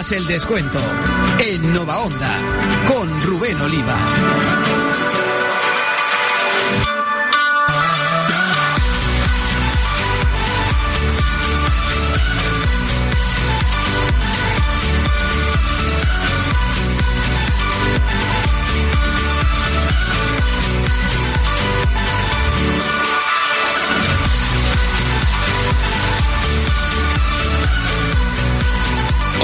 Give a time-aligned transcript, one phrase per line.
[0.00, 0.78] más el descuento.
[1.46, 2.38] En Nova Onda,
[2.86, 3.98] con Rubén Oliva.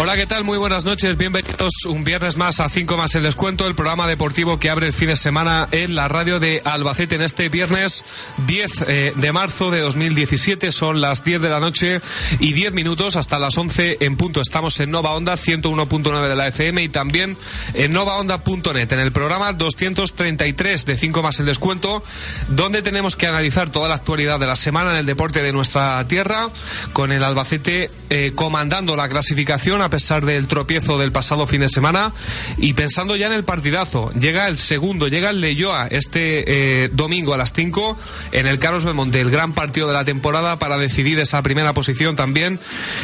[0.06, 0.44] Hola, ¿qué tal?
[0.44, 1.16] Muy buenas noches.
[1.16, 1.55] Bienvenidos
[1.86, 5.08] un viernes más a 5 más el descuento, el programa deportivo que abre el fin
[5.08, 8.04] de semana en la radio de Albacete en este viernes
[8.46, 10.70] 10 eh, de marzo de 2017.
[10.70, 12.00] Son las 10 de la noche
[12.40, 14.40] y 10 minutos hasta las 11 en punto.
[14.40, 17.36] Estamos en Nova Onda 101.9 de la FM y también
[17.74, 22.04] en novaonda.net en el programa 233 de 5 más el descuento,
[22.48, 26.06] donde tenemos que analizar toda la actualidad de la semana en el deporte de nuestra
[26.06, 26.50] tierra
[26.92, 31.68] con el Albacete eh, comandando la clasificación a pesar del tropiezo del pasado fin de
[31.68, 32.12] semana
[32.58, 34.12] y pensando ya en el partidazo.
[34.12, 37.98] Llega el segundo, llega el Leyoa este eh, domingo a las 5
[38.32, 42.16] en el Carlos Belmonte, el gran partido de la temporada para decidir esa primera posición
[42.16, 42.60] también.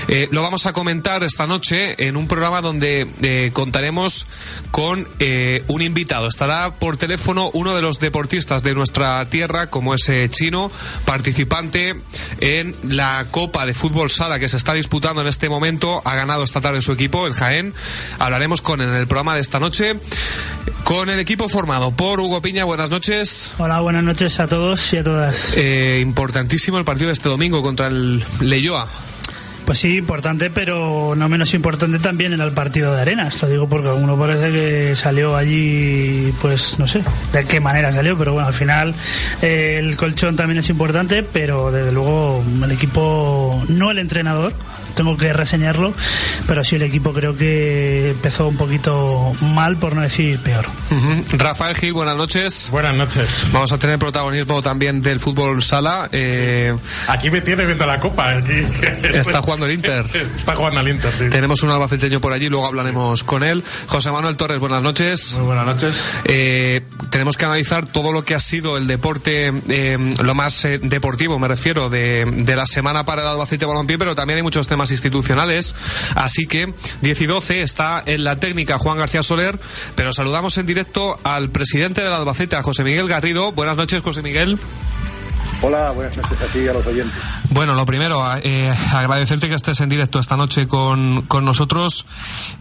[0.09, 4.27] Eh, lo vamos a comentar esta noche en un programa donde eh, contaremos
[4.71, 5.07] con
[5.69, 6.27] un invitado.
[6.27, 10.71] Estará por teléfono uno de los deportistas de nuestra tierra, como es Chino,
[11.05, 11.95] participante
[12.41, 16.03] en la Copa de Fútbol Sala que se está disputando en este momento.
[16.05, 17.75] Ha ganado esta tarde su equipo, el Jaén.
[18.33, 19.95] Hablaremos con en el programa de esta noche.
[20.85, 23.53] Con el equipo formado por Hugo Piña, buenas noches.
[23.59, 25.53] Hola, buenas noches a todos y a todas.
[25.55, 28.89] Eh, importantísimo el partido de este domingo contra el Leyoa.
[29.67, 33.43] Pues sí, importante, pero no menos importante también en el partido de Arenas.
[33.43, 37.03] Lo digo porque alguno parece que salió allí, pues no sé
[37.35, 38.95] de qué manera salió, pero bueno, al final
[39.43, 44.55] eh, el colchón también es importante, pero desde luego el equipo, no el entrenador,
[44.95, 45.93] tengo que reseñarlo,
[46.47, 50.67] pero sí el equipo creo que empezó un poquito mal, por no decir peor.
[51.33, 52.69] Rafael Gil, buenas noches.
[52.71, 53.29] Buenas noches.
[53.53, 56.09] Vamos a tener protagonismo también del fútbol sala.
[56.13, 56.75] Eh,
[57.09, 58.35] Aquí me tiene viendo la copa.
[58.35, 60.05] Está jugando el Inter.
[60.37, 61.31] Está jugando el Inter, sí.
[61.31, 63.63] Tenemos un albaceteño por allí, luego hablaremos con él.
[63.87, 65.35] José Manuel Torres, buenas noches.
[65.37, 66.01] Muy buenas noches.
[66.25, 71.39] Eh, tenemos que analizar todo lo que ha sido el deporte, eh, lo más deportivo,
[71.39, 74.82] me refiero, de, de la semana para el Albacete Balompié, pero también hay muchos temas
[74.91, 75.75] institucionales.
[76.15, 76.73] Así que
[77.03, 79.59] 10 y 12 está en la técnica Juan García Soler,
[79.95, 83.53] pero saludamos en directo al presidente del Albacete, a José Miguel Garrido.
[83.53, 84.59] Buenas noches, José Miguel.
[85.65, 87.15] Hola, buenas noches a ti y a los oyentes.
[87.51, 92.05] Bueno, lo primero, eh, agradecerte que estés en directo esta noche con, con nosotros.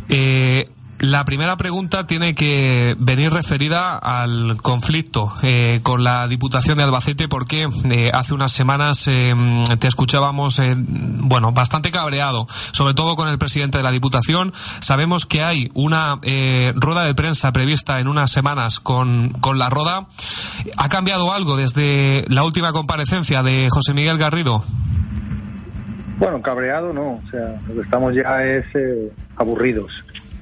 [0.07, 0.67] Eh,
[1.01, 7.27] la primera pregunta tiene que venir referida al conflicto eh, con la Diputación de Albacete
[7.27, 9.33] porque eh, hace unas semanas eh,
[9.79, 14.53] te escuchábamos, eh, bueno, bastante cabreado, sobre todo con el presidente de la Diputación.
[14.79, 19.71] Sabemos que hay una eh, rueda de prensa prevista en unas semanas con, con la
[19.71, 20.05] Roda.
[20.77, 24.63] ¿Ha cambiado algo desde la última comparecencia de José Miguel Garrido?
[26.21, 29.91] Bueno, cabreado no, o sea, lo que estamos ya es eh, aburridos,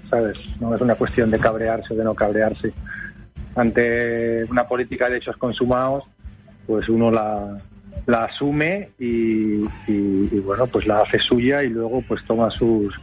[0.09, 0.37] ¿sabes?
[0.59, 2.73] No es una cuestión de cabrearse o de no cabrearse.
[3.55, 6.03] Ante una política de hechos consumados,
[6.67, 7.57] pues uno la,
[8.05, 12.93] la asume y, y- bueno, pues la hace suya y luego pues toma sus,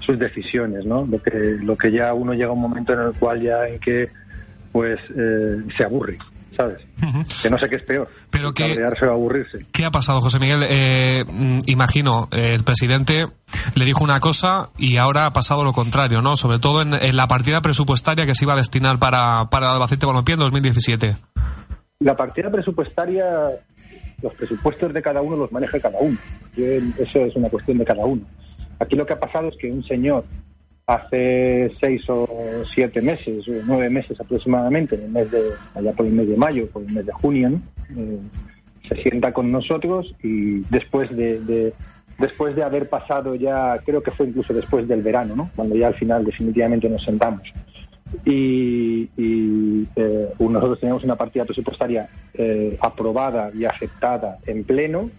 [0.00, 1.06] sus decisiones, ¿no?
[1.06, 1.30] Lo que,
[1.62, 4.08] lo que ya uno llega a un momento en el cual ya en que
[4.72, 6.18] pues eh, se aburre,
[6.56, 6.78] ¿sabes?
[7.42, 9.66] Que no sé qué es peor, Pero que- o aburrirse.
[9.72, 10.64] ¿Qué ha pasado, José Miguel?
[10.68, 13.26] Eh, mm, imagino, eh, el presidente
[13.74, 16.36] le dijo una cosa y ahora ha pasado lo contrario, ¿no?
[16.36, 19.72] Sobre todo en, en la partida presupuestaria que se iba a destinar para, para el
[19.74, 21.16] Albacete Balompié en 2017.
[22.00, 23.24] La partida presupuestaria,
[24.22, 26.18] los presupuestos de cada uno los maneja cada uno.
[26.56, 26.64] Yo-
[26.98, 28.22] Eso es una cuestión de cada uno.
[28.78, 30.24] Aquí lo que ha pasado es que un señor
[30.86, 32.28] hace seis o
[32.72, 35.42] siete meses, nueve meses aproximadamente, en el mes de,
[35.74, 37.62] allá por el mes de mayo, por el mes de junio, ¿no?
[37.96, 38.18] Eh,
[38.88, 41.72] se sienta con nosotros y después de, de-
[42.18, 45.50] después de haber pasado ya, creo que fue incluso después del verano, ¿no?
[45.56, 47.42] cuando ya al final definitivamente nos sentamos
[48.24, 55.10] y, y, eh, nosotros teníamos una partida presupuestaria eh, aprobada y aceptada en pleno.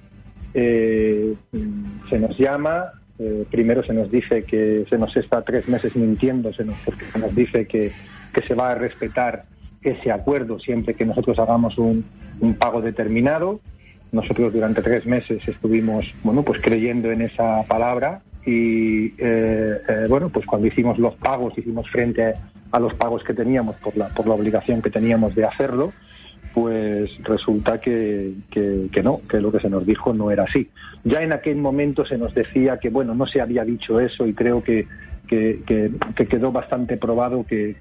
[0.54, 1.36] Eh,
[2.10, 2.86] se nos llama,
[3.20, 7.06] eh, primero se nos dice que se nos está tres meses mintiendo, se nos, porque
[7.06, 7.92] se nos dice que,
[8.34, 9.46] que se va a respetar
[9.82, 12.06] ese acuerdo siempre que nosotros hagamos un,
[12.40, 13.60] un pago determinado.
[14.12, 20.30] Nosotros durante tres meses estuvimos, bueno, pues creyendo en esa palabra y, eh, eh, bueno,
[20.30, 22.32] pues cuando hicimos los pagos, hicimos frente
[22.72, 25.92] a los pagos que teníamos por la, por la obligación que teníamos de hacerlo,
[26.58, 30.68] pues resulta que, que, no, que lo que se nos dijo no era así.
[31.04, 34.34] Ya en aquel momento se nos decía que, bueno, no se había dicho eso y
[34.34, 34.88] creo que,
[35.28, 37.76] que, que, quedó bastante probado que,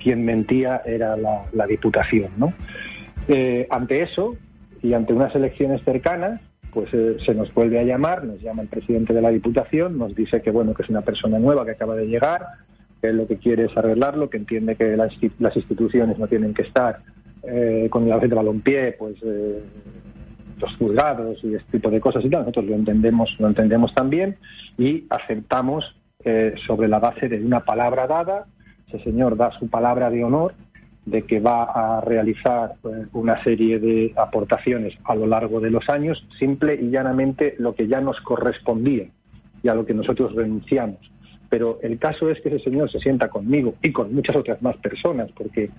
[0.00, 2.30] quien mentía era la, Diputación.
[2.36, 2.52] ¿no?
[3.28, 4.34] Eh, ante eso,
[4.82, 6.40] y ante unas elecciones cercanas,
[6.72, 10.16] pues eh, se nos vuelve a llamar, nos llama el presidente de la Diputación, nos
[10.16, 12.44] dice que bueno que es una persona nueva que acaba de llegar,
[13.00, 15.12] que lo que quiere es arreglarlo, que entiende que las,
[15.54, 16.98] instituciones no tienen que estar
[17.46, 19.62] eh, con el de balompié, pues eh,
[20.60, 22.40] los juzgados y este tipo de cosas y tal.
[22.40, 24.36] Nosotros lo entendemos, lo entendemos también
[24.78, 25.96] y aceptamos
[26.66, 28.46] sobre la base de una palabra dada.
[28.88, 30.54] Ese señor da su palabra de honor
[31.06, 35.88] de que va a realizar pues, una serie de aportaciones a lo largo de los
[35.88, 39.06] años, simple y llanamente lo que ya nos correspondía
[39.62, 40.98] y a lo que nosotros renunciamos.
[41.48, 44.76] Pero el caso es que ese señor se sienta conmigo y con muchas otras más
[44.78, 45.70] personas, porque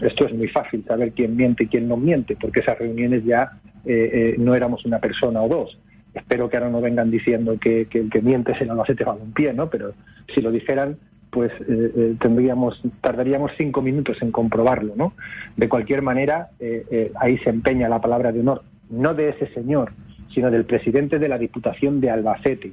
[0.00, 3.58] esto es muy fácil saber quién miente y quién no miente, porque esas reuniones ya
[3.84, 5.78] eh, eh, no éramos una persona o dos.
[6.14, 9.04] Espero que ahora no vengan diciendo que, el que miente es el Albacete
[9.34, 9.70] pie, ¿no?
[9.70, 9.94] Pero
[10.34, 10.98] si lo dijeran,
[11.30, 15.14] pues eh, eh, tendríamos tardaríamos cinco minutos en comprobarlo, ¿no?
[15.56, 19.92] De cualquier manera, eh, ahí se empeña la palabra de honor, no de ese señor,
[20.34, 22.72] sino del presidente de la Diputación de Albacete.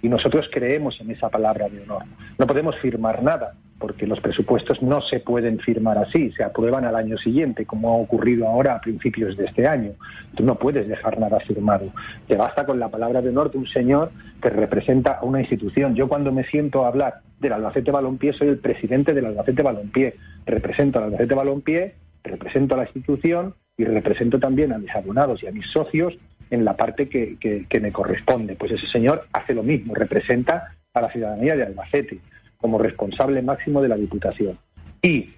[0.00, 2.04] Y nosotros creemos en esa palabra de honor.
[2.38, 6.94] No podemos firmar nada, porque los presupuestos no se pueden firmar así, se aprueban al
[6.94, 9.90] año siguiente, como ha ocurrido ahora a principios de este año.
[10.36, 11.86] Tú no puedes dejar nada firmado.
[12.28, 15.96] Te basta con la palabra de honor de un señor que representa a una institución.
[15.96, 20.14] Yo cuando me siento a hablar del Albacete Balompié soy el presidente del Albacete Balompié.
[20.46, 25.48] Represento al Albacete Balompié, represento a la institución y represento también a mis abonados y
[25.48, 26.14] a mis socios
[26.50, 27.36] en la parte que,
[27.68, 28.54] que me corresponde.
[28.54, 32.20] Pues ese señor hace lo mismo, representa a la ciudadanía de Albacete
[32.62, 34.56] como responsable máximo de la Diputación.
[35.02, 35.28] Y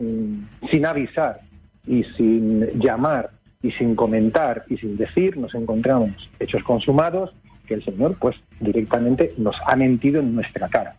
[0.00, 1.40] mm, sin avisar
[1.86, 3.30] y sin llamar
[3.62, 7.32] y sin comentar y sin decir, nos encontramos hechos consumados
[7.66, 10.96] que el señor pues directamente nos ha mentido en nuestra cara.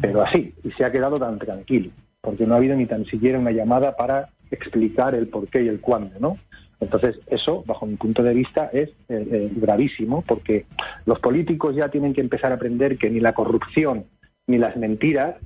[0.00, 3.38] Pero así, y se ha quedado tan tranquilo, porque no ha habido ni tan siquiera
[3.38, 6.36] una llamada para explicar el por qué y el cuándo, ¿no?
[6.80, 10.66] Entonces, eso, bajo mi punto de vista, es eh, eh, gravísimo, porque
[11.06, 14.04] los políticos ya tienen que empezar a aprender que ni la corrupción
[14.48, 15.36] ni las mentiras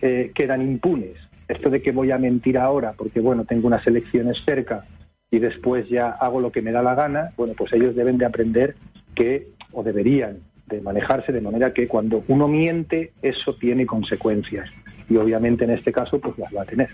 [0.00, 1.16] eh, quedan impunes.
[1.48, 4.84] Esto de que voy a mentir ahora porque, bueno, tengo unas elecciones cerca
[5.30, 8.26] y después ya hago lo que me da la gana, bueno, pues ellos deben de
[8.26, 8.76] aprender
[9.14, 14.70] que, o deberían de manejarse de manera que cuando uno miente, eso tiene consecuencias.
[15.08, 16.90] Y obviamente en este caso, pues las va a tener.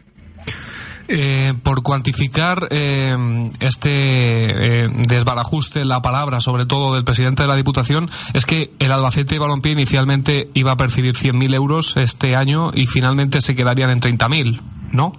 [1.10, 3.16] Eh, por cuantificar eh,
[3.60, 8.92] este eh, desbarajuste la palabra, sobre todo del presidente de la Diputación, es que el
[8.92, 14.02] Albacete Balompié inicialmente iba a percibir 100.000 euros este año y finalmente se quedarían en
[14.02, 14.60] 30.000,
[14.92, 15.14] ¿no?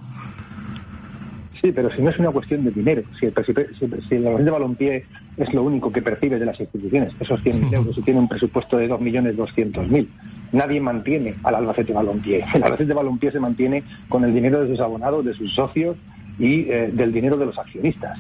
[1.62, 5.04] Sí, pero si no es una cuestión de dinero, si el, si, Albacete Balompié
[5.38, 8.78] es lo único que percibe de las instituciones, esos 100.000 euros, y tiene un presupuesto
[8.78, 10.08] de 2.200.000,
[10.54, 12.46] nadie mantiene al Albacete Balompié.
[12.54, 15.98] El Albacete Balompié se mantiene con el dinero de sus abonados, de sus socios
[16.38, 18.18] y eh, del dinero de los accionistas.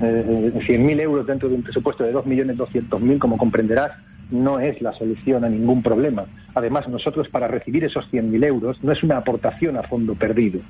[0.00, 3.90] Eh, 100.000 euros dentro de un presupuesto de 2.200.000, como comprenderás,
[4.30, 6.26] no es la solución a ningún problema.
[6.54, 10.60] Además, nosotros para recibir esos 100.000 euros no es una aportación a fondo perdido.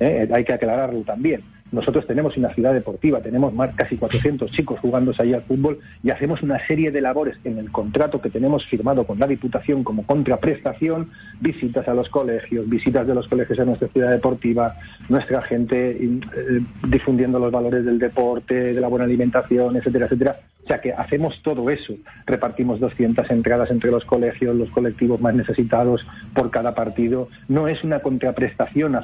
[0.00, 0.28] ¿Eh?
[0.32, 1.40] hay que aclararlo también.
[1.74, 6.10] Nosotros tenemos una ciudad deportiva, tenemos más, casi 400 chicos jugándose allí al fútbol y
[6.10, 10.06] hacemos una serie de labores en el contrato que tenemos firmado con la Diputación como
[10.06, 11.10] contraprestación,
[11.40, 14.76] visitas a los colegios, visitas de los colegios a nuestra ciudad deportiva,
[15.08, 20.36] nuestra gente eh, difundiendo los valores del deporte, de la buena alimentación, etcétera, etcétera.
[20.62, 21.94] O sea que hacemos todo eso.
[22.24, 27.28] Repartimos 200 entradas entre los colegios, los colectivos más necesitados por cada partido.
[27.48, 29.02] No es una contraprestación a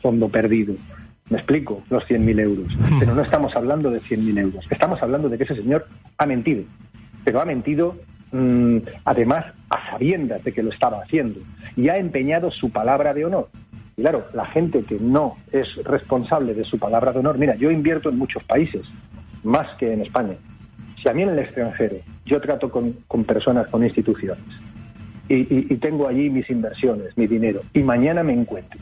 [0.00, 0.74] fondo perdido.
[1.30, 2.68] Me explico, los 100.000 euros.
[3.00, 4.64] Pero no estamos hablando de 100.000 euros.
[4.70, 5.86] Estamos hablando de que ese señor
[6.18, 6.64] ha mentido.
[7.24, 7.96] Pero ha mentido,
[8.32, 11.40] mm, además, a sabiendas de que lo estaba haciendo.
[11.76, 13.48] Y ha empeñado su palabra de honor.
[13.96, 17.70] Y claro, la gente que no es responsable de su palabra de honor, mira, yo
[17.70, 18.82] invierto en muchos países,
[19.44, 20.34] más que en España.
[21.00, 24.42] Si a mí en el extranjero yo trato con, personas, con instituciones,
[25.28, 28.80] y tengo allí mis inversiones, mi dinero, y mañana me encuentro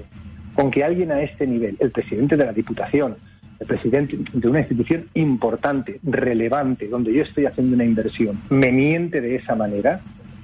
[0.54, 3.16] con que alguien a este nivel, el presidente de la Diputación,
[3.58, 9.20] el presidente de una institución importante, relevante, donde yo estoy haciendo una inversión, me miente
[9.20, 10.00] de esa manera,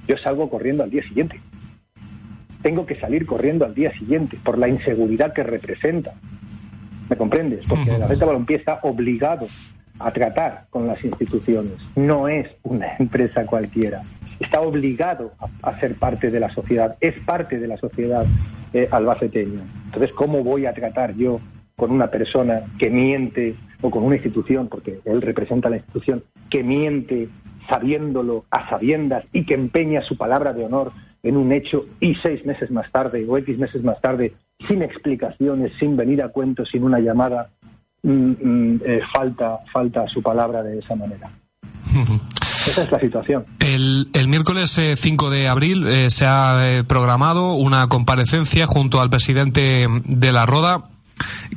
[0.06, 1.40] yo salgo corriendo al día siguiente.
[2.62, 6.12] Tengo que salir corriendo al día siguiente por la inseguridad que representa.
[7.08, 7.66] ¿Me comprendes?
[7.68, 9.46] Porque la Renta Balompié está obligado
[9.98, 11.74] a tratar con las instituciones.
[11.96, 14.02] No es una empresa cualquiera.
[14.40, 16.96] Está obligado a, a ser parte de la sociedad.
[17.00, 18.24] Es parte de la sociedad
[18.72, 19.60] eh, albaceteño.
[19.86, 21.40] Entonces, ¿cómo voy a tratar yo
[21.74, 26.62] con una persona que miente o con una institución, porque él representa la institución, que
[26.62, 27.28] miente
[27.68, 30.92] sabiéndolo a sabiendas y que empeña su palabra de honor
[31.22, 34.32] en un hecho y seis meses más tarde o X meses más tarde,
[34.66, 37.50] sin explicaciones, sin venir a cuento, sin una llamada,
[38.02, 41.30] mm, mm, eh, falta, falta su palabra de esa manera.
[42.68, 43.44] Esa es la situación.
[43.60, 50.32] El, el miércoles 5 de abril se ha programado una comparecencia junto al presidente de
[50.32, 50.84] la Roda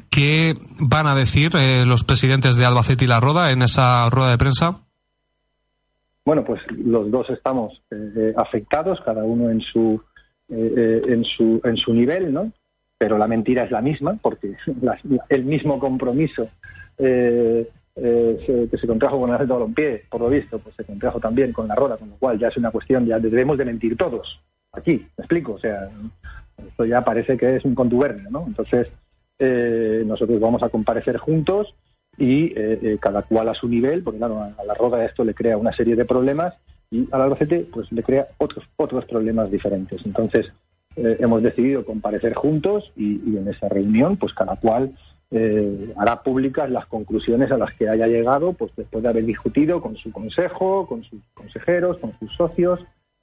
[0.09, 4.31] ¿Qué van a decir eh, los presidentes de Albacete y La Roda en esa rueda
[4.31, 4.81] de prensa?
[6.25, 10.01] Bueno, pues los dos estamos eh, eh, afectados, cada uno en su,
[10.49, 12.51] en su en su nivel, ¿no?
[12.97, 14.55] Pero la mentira es la misma, porque
[15.29, 16.43] el mismo compromiso
[17.93, 21.67] que se contrajo con el Atlético Balompié, por lo visto, pues se contrajo también con
[21.67, 24.41] la Roda, con lo cual ya es una cuestión, ya debemos de mentir todos.
[24.71, 25.53] Aquí, ¿me explico?
[25.53, 25.89] O sea,
[26.67, 28.45] esto ya parece que es un contubernio, ¿no?
[28.47, 28.87] Entonces,
[29.43, 31.73] eh, nosotros vamos a comparecer juntos
[32.15, 35.33] y eh, eh, cada cual a su nivel, porque claro, a, la roda esto le
[35.33, 36.53] crea una serie de problemas
[36.91, 40.05] y al Albacete pues le crea otros otros problemas diferentes.
[40.05, 40.51] Entonces
[40.95, 44.91] hemos decidido comparecer juntos y, en esa reunión pues cada cual
[45.97, 49.95] hará públicas las conclusiones a las que haya llegado pues después de haber discutido con
[49.95, 52.79] su consejo, con sus consejeros, con sus socios,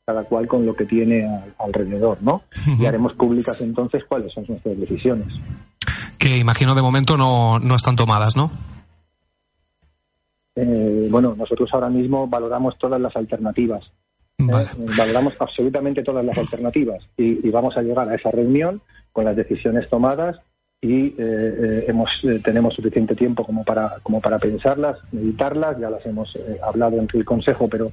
[0.07, 2.43] cada cual con lo que tiene alrededor, ¿no?
[2.79, 5.29] Y haremos públicas entonces cuáles son nuestras decisiones
[6.19, 8.51] que imagino de momento no, no están tomadas, ¿no?
[10.57, 13.93] Eh, bueno, nosotros ahora mismo valoramos todas las alternativas.
[14.39, 14.67] ¿eh?
[14.97, 18.81] valoramos absolutamente todas las alternativas y, vamos a llegar a esa reunión
[19.13, 20.37] con las decisiones tomadas
[20.81, 22.11] y eh, hemos
[22.45, 25.79] tenemos suficiente tiempo como para como para pensarlas, meditarlas.
[25.81, 26.33] Ya las hemos
[26.63, 27.91] hablado entre el Consejo, pero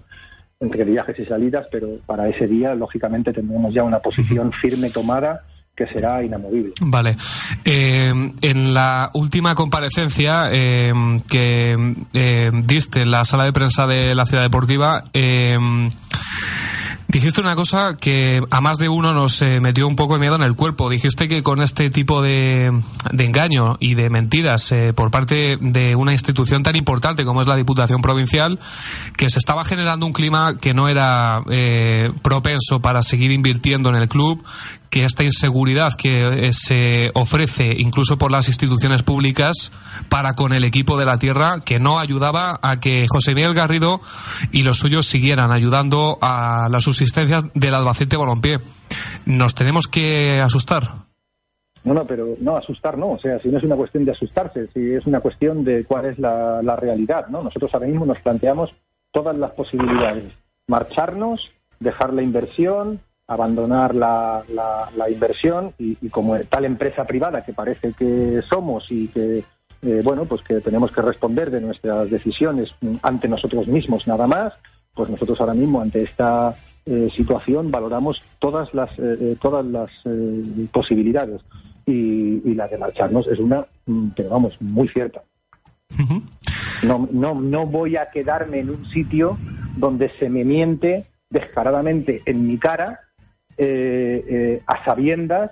[0.60, 5.42] entre viajes y salidas, pero para ese día lógicamente tendremos ya una posición firme tomada
[5.76, 6.74] que será inamovible.
[6.82, 7.18] Vale.
[7.66, 8.12] Eh,
[8.42, 10.92] en la última comparecencia eh,
[11.30, 11.74] que
[12.14, 15.04] eh, diste en la sala de prensa de la Ciudad Deportiva,
[17.16, 20.42] Dijiste una cosa que a más de uno nos metió un poco de miedo en
[20.42, 20.90] el cuerpo.
[20.90, 22.66] Dijiste que con este tipo de,
[23.18, 28.02] engaño y de mentiras por parte de una institución tan importante como es la Diputación
[28.02, 28.60] Provincial,
[29.16, 31.42] que se estaba generando un clima que no era
[32.22, 34.44] propenso para seguir invirtiendo en el club,
[34.96, 39.74] que esta inseguridad que eh, se ofrece incluso por las instituciones públicas
[40.08, 44.00] para con el equipo de la tierra, que no ayudaba a que José Miguel Garrido
[44.54, 48.62] y los suyos siguieran ayudando a la subsistencia del Albacete Balompié.
[49.26, 50.84] ¿Nos tenemos que asustar?
[51.84, 53.12] No, no, pero no asustar, no.
[53.12, 56.06] O sea, si no es una cuestión de asustarse, si es una cuestión de cuál
[56.06, 57.44] es la, la realidad, ¿no?
[57.44, 58.74] Nosotros ahora mismo nos planteamos
[59.12, 60.34] todas las posibilidades.
[60.68, 64.44] Marcharnos, dejar la inversión, abandonar la,
[64.96, 69.44] la, inversión y, como tal empresa privada que parece que somos y que
[69.82, 74.54] eh, bueno pues que tenemos que responder de nuestras decisiones ante nosotros mismos nada más
[74.94, 76.56] pues nosotros ahora mismo ante esta
[76.86, 79.90] eh, situación valoramos todas las eh, todas las
[80.72, 81.42] posibilidades
[81.88, 85.24] y, la de marcharnos es una mm, pero vamos muy cierta.
[86.84, 89.38] No, no no voy a quedarme en un sitio
[89.78, 93.05] donde se me miente descaradamente en mi cara
[93.58, 95.52] eh, eh, a sabiendas,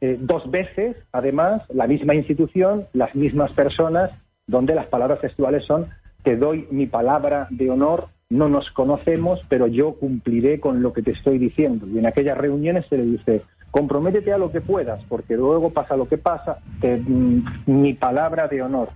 [0.00, 4.10] eh, dos veces, además, la misma institución, las mismas personas,
[4.46, 5.86] donde las palabras textuales son,
[6.22, 11.02] te doy mi palabra de honor, no nos conocemos, pero yo cumpliré con lo que
[11.02, 11.86] te estoy diciendo.
[11.86, 15.96] Y en aquellas reuniones se le dice, comprométete a lo que puedas, porque luego pasa
[15.96, 18.88] lo que pasa, mm, mi palabra de honor.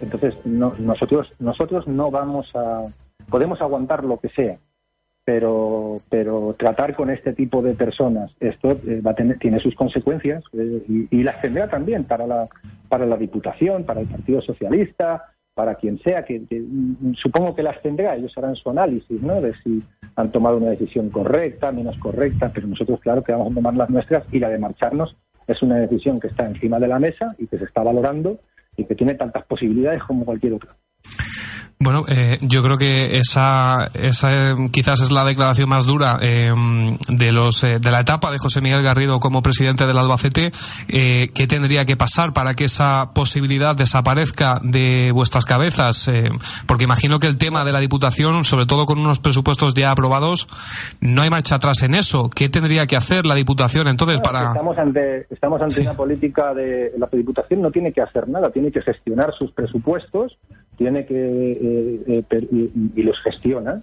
[0.00, 2.82] Entonces, nosotros, nosotros no vamos a,
[3.28, 4.58] podemos aguantar lo que sea,
[5.30, 9.76] pero pero tratar con este tipo de personas esto eh, va a tener tiene sus
[9.76, 12.48] consecuencias eh, y, las tendrá también para la
[12.88, 17.80] para la diputación para el Partido Socialista para quien sea que, mm, supongo que las
[17.80, 19.80] tendrá ellos harán su análisis no de si
[20.16, 23.88] han tomado una decisión correcta menos correcta pero nosotros claro que vamos a tomar las
[23.88, 27.46] nuestras y la de marcharnos es una decisión que está encima de la mesa y
[27.46, 28.40] que se está valorando
[28.76, 30.70] y que tiene tantas posibilidades como cualquier otra
[31.82, 36.52] bueno, eh, yo creo que esa, esa eh, quizás es la declaración más dura eh,
[37.08, 40.52] de los de la etapa de José Miguel Garrido como presidente del Albacete.
[40.86, 46.10] ¿Qué tendría que pasar para que esa posibilidad desaparezca de vuestras cabezas?
[46.66, 50.48] porque imagino que el tema de la Diputación, sobre todo con unos presupuestos ya aprobados,
[51.00, 52.28] no hay marcha atrás en eso.
[52.28, 54.48] ¿Qué tendría que hacer la Diputación entonces para...?
[54.48, 56.90] Estamos ante, estamos ante una política de...
[56.98, 60.36] La Diputación no tiene que hacer nada, tiene que gestionar sus presupuestos
[60.80, 63.80] tiene que eh, eh, y, los gestiona,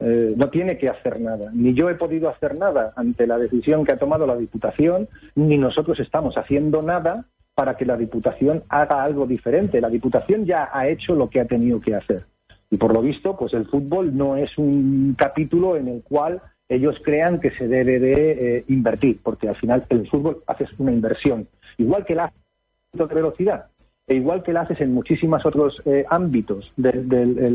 [0.00, 1.50] eh, no tiene que hacer nada.
[1.52, 5.58] Ni yo he podido hacer nada ante la decisión que ha tomado la Diputación, ni
[5.58, 9.80] nosotros estamos haciendo nada para que la Diputación haga algo diferente.
[9.80, 12.24] La Diputación ya ha hecho lo que ha tenido que hacer.
[12.70, 16.96] Y por lo visto, pues el fútbol no es un capítulo en el cual ellos
[17.02, 21.46] crean que se debe de eh, invertir, porque al final el fútbol haces una inversión,
[21.76, 22.32] igual que la
[22.92, 23.66] de velocidad,
[24.06, 26.74] e igual que la haces en muchísimos otros eh, ámbitos,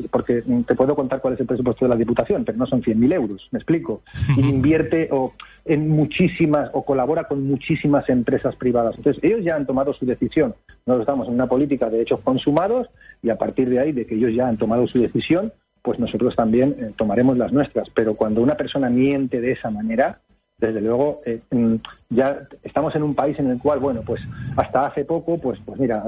[0.10, 3.14] porque te puedo contar cuál es el presupuesto de la Diputación, pero no son 100.000
[3.14, 4.02] euros, me explico.
[4.36, 5.32] Y invierte o
[5.66, 8.96] en muchísimas o colabora con muchísimas empresas privadas.
[8.98, 10.56] Entonces, ellos ya han tomado su decisión.
[10.88, 12.90] Nosotros estamos en una política de hechos consumados
[13.22, 15.54] y a partir de ahí, de que ellos ya han tomado su decisión,
[15.84, 17.92] pues nosotros también eh, tomaremos las nuestras.
[17.92, 20.20] Pero cuando una persona miente de esa manera,
[20.60, 21.76] desde luego eh, mm,
[22.10, 24.22] ya estamos en un país en el cual, bueno, pues
[24.56, 26.04] hasta hace poco, pues, pues mira,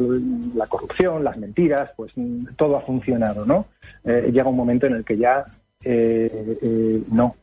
[0.56, 3.68] la corrupción, las mentiras, pues mm, todo ha funcionado, ¿no?
[4.04, 5.44] Eh, llega un momento en el que ya
[7.12, 7.36] no,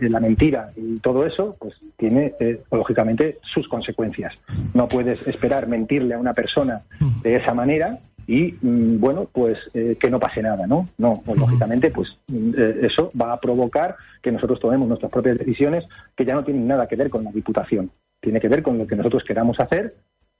[0.00, 2.34] la mentira y todo eso, pues tiene
[2.72, 4.34] lógicamente sus consecuencias.
[4.74, 6.82] No puedes esperar mentirle a una persona
[7.22, 7.96] de esa manera
[8.26, 12.50] y mm, bueno pues eh, que no pase nada no no pues, lógicamente pues mm,
[12.56, 16.66] eh, eso va a provocar que nosotros tomemos nuestras propias decisiones que ya no tienen
[16.66, 17.90] nada que ver con la diputación.
[18.20, 19.94] Tiene que ver con lo que nosotros queramos hacer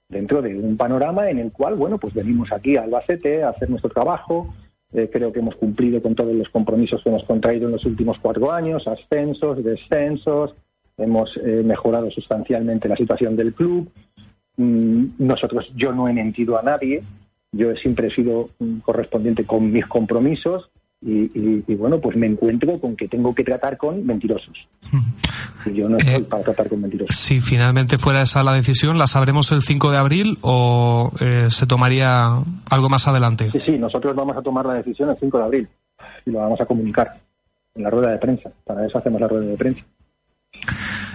[0.08, 3.70] dentro de un panorama en el cual bueno pues venimos aquí a Albacete a hacer
[3.70, 4.52] nuestro trabajo.
[4.92, 8.18] Eh, creo que hemos cumplido con todos los compromisos que hemos contraído en los últimos
[8.18, 10.54] cuatro años ascensos descensos
[10.96, 13.90] hemos mejorado sustancialmente la situación del club.
[14.56, 17.02] Mm, nosotros yo no he mentido a nadie
[17.56, 18.48] yo siempre he sido
[18.84, 20.70] correspondiente con mis compromisos
[21.02, 24.66] y, bueno, pues me encuentro con que tengo que tratar con mentirosos.
[25.64, 27.14] Y yo no estoy eh, para tratar con mentirosos.
[27.14, 31.66] Si finalmente fuera esa la decisión, ¿la sabremos el 5 de abril o eh, se
[31.66, 32.38] tomaría
[32.70, 33.50] algo más adelante?
[33.52, 35.68] Sí, sí, nosotros vamos a tomar la decisión el 5 de abril
[36.24, 37.06] y lo vamos a comunicar
[37.74, 38.50] en la rueda de prensa.
[38.64, 39.84] Para eso hacemos la rueda de prensa.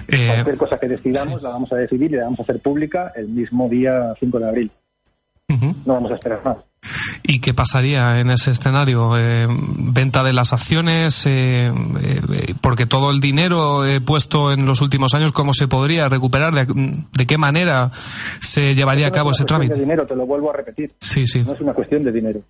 [0.08, 3.12] Eh, Cualquier cosa que decidamos la vamos a decidir y la vamos a hacer pública
[3.16, 4.72] el mismo día 5 de abril.
[5.86, 6.58] No vamos a esperar más.
[7.24, 9.16] ¿Y qué pasaría en ese escenario?
[9.18, 11.26] Eh, ¿Venta de las acciones?
[11.28, 16.54] Eh, eh, porque todo el dinero puesto en los últimos años, ¿cómo se podría recuperar?
[16.54, 17.92] ¿De, qué manera
[18.40, 19.76] se llevaría a cabo ese trámite?
[19.76, 20.92] de dinero, te lo vuelvo a repetir.
[21.00, 21.44] Sí, sí.
[21.44, 22.42] No es una cuestión de dinero.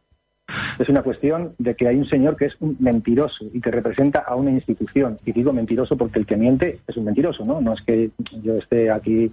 [0.80, 4.20] Es una cuestión de que hay un señor que es un mentiroso y que representa
[4.20, 5.18] a una institución.
[5.26, 7.62] Y digo mentiroso porque el que miente es un mentiroso, ¿no?
[7.62, 8.10] No es que
[8.42, 9.30] yo esté aquí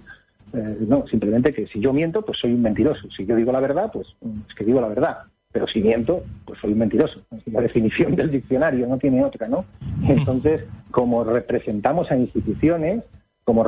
[0.53, 3.09] eh, no, simplemente que si yo miento, pues soy un mentiroso.
[3.11, 4.15] Si yo digo la verdad, pues
[4.47, 5.17] es que digo la verdad.
[5.51, 7.21] Pero si miento, pues soy un mentiroso.
[7.51, 9.65] La definición del diccionario no tiene otra, ¿no?
[10.07, 13.03] Entonces, como representamos a instituciones,
[13.43, 13.65] como,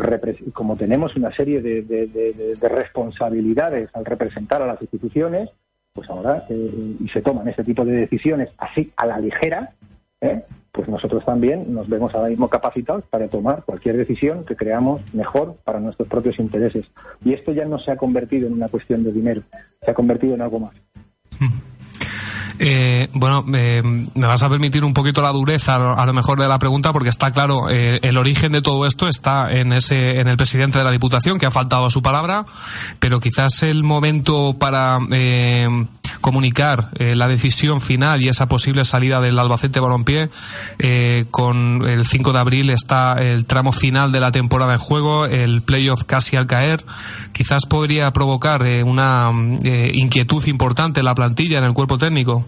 [0.54, 5.50] como tenemos una serie de, responsabilidades al representar a las instituciones,
[5.94, 9.70] pues ahora eh, y se toman ese tipo de decisiones así a la ligera,
[10.22, 10.44] ¿eh?
[10.72, 15.56] pues nosotros también nos vemos ahora mismo capacitados para tomar cualquier decisión que creamos mejor
[15.66, 16.90] para nuestros propios intereses.
[17.26, 19.42] Y esto ya no se ha convertido en una cuestión de dinero,
[19.84, 20.74] se ha convertido en algo más.
[22.64, 23.82] Eh, bueno, me
[24.14, 27.32] vas a permitir un poquito la dureza a lo mejor de la pregunta porque está
[27.32, 30.92] claro, eh, el origen de todo esto está en ese, en el presidente de la
[30.92, 32.46] Diputación que ha faltado a su palabra,
[33.00, 35.68] pero quizás el momento para eh,
[36.20, 40.30] comunicar eh, la decisión final y esa posible salida del Albacete Balompié.
[40.80, 45.26] Eh, con el 5 de abril está el tramo final de la temporada en juego,
[45.26, 46.84] el playoff casi al caer.
[47.32, 49.32] Quizás podría provocar eh, una
[49.94, 52.46] inquietud importante en la plantilla, en el cuerpo técnico.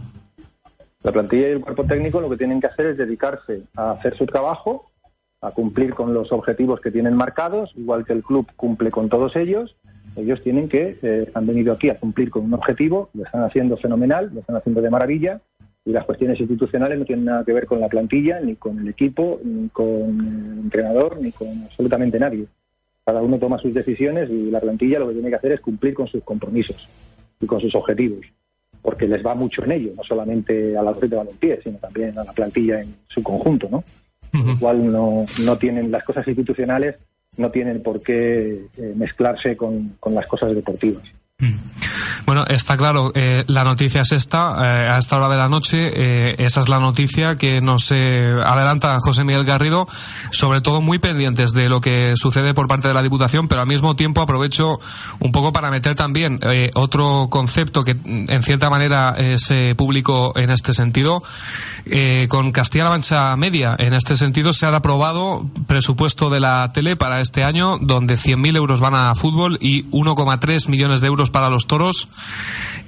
[1.04, 4.16] La plantilla y el cuerpo técnico lo que tienen que hacer es dedicarse a hacer
[4.16, 4.90] su trabajo,
[5.42, 9.36] a cumplir con los objetivos que tienen marcados, igual que el club cumple con todos
[9.36, 9.76] ellos,
[10.16, 13.78] ellos tienen que, eh, han venido aquí a cumplir con un objetivo, lo están haciendo
[13.78, 15.42] fenomenal, lo están haciendo de maravilla,
[15.86, 18.88] y las cuestiones institucionales no tienen nada que ver con la plantilla, ni con el
[18.88, 22.46] equipo, ni con el entrenador, ni con absolutamente nadie.
[23.06, 25.94] Cada uno toma sus decisiones y la plantilla lo que tiene que hacer es cumplir
[25.94, 28.26] con sus compromisos y con sus objetivos,
[28.82, 32.18] porque les va mucho en ello, no solamente a la red de balompié, sino también
[32.18, 33.84] a la plantilla en su conjunto, ¿no?
[34.34, 36.96] Igual no, no tienen las cosas institucionales
[37.38, 41.04] no tienen por qué eh, mezclarse con, con las cosas deportivas.
[41.44, 41.74] Mm.
[42.26, 45.92] Bueno, está claro, eh, la noticia es esta, eh, a esta hora de la noche,
[45.94, 49.88] eh, esa es la noticia que nos adelanta José Miguel Garrido,
[50.32, 53.68] sobre todo muy pendientes de lo que sucede por parte de la Diputación, pero al
[53.68, 54.80] mismo tiempo aprovecho
[55.20, 56.40] un poco para meter también
[56.76, 61.24] otro concepto que en cierta manera se publicó en este sentido.
[62.30, 67.20] con Castilla-La Mancha Media, en este sentido, se ha aprobado presupuesto de la tele para
[67.20, 71.68] este año, donde 100.000 euros van a fútbol y 1,3 millones de euros para los
[71.68, 72.08] toros.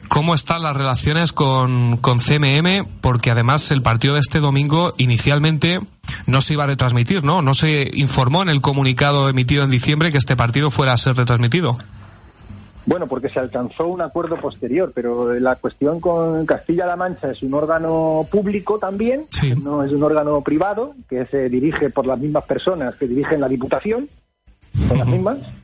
[0.07, 2.87] ¿Cómo están las relaciones con, con CMM?
[3.01, 5.81] Porque además el partido de este domingo inicialmente
[6.27, 7.41] no se iba a retransmitir, ¿no?
[7.41, 11.17] No se informó en el comunicado emitido en diciembre que este partido fuera a ser
[11.17, 11.77] retransmitido.
[12.85, 17.53] Bueno, porque se alcanzó un acuerdo posterior, pero la cuestión con Castilla-La Mancha es un
[17.55, 19.25] órgano público también,
[19.63, 23.47] no es un órgano privado que se dirige por las mismas personas que dirigen la
[23.47, 24.07] Diputación,
[24.87, 25.63] son las mismas,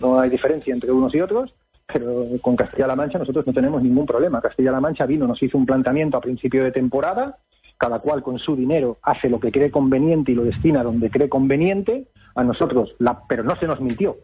[0.00, 1.54] no hay diferencia entre unos y otros,
[1.92, 4.40] pero con Castilla-La Mancha nosotros no tenemos ningún problema.
[4.40, 7.36] Castilla-La Mancha vino, nos hizo un planteamiento a principio de temporada,
[7.76, 11.28] cada cual con su dinero hace lo que cree conveniente y lo destina donde cree
[11.28, 14.16] conveniente, a nosotros, la, pero no se nos mintió.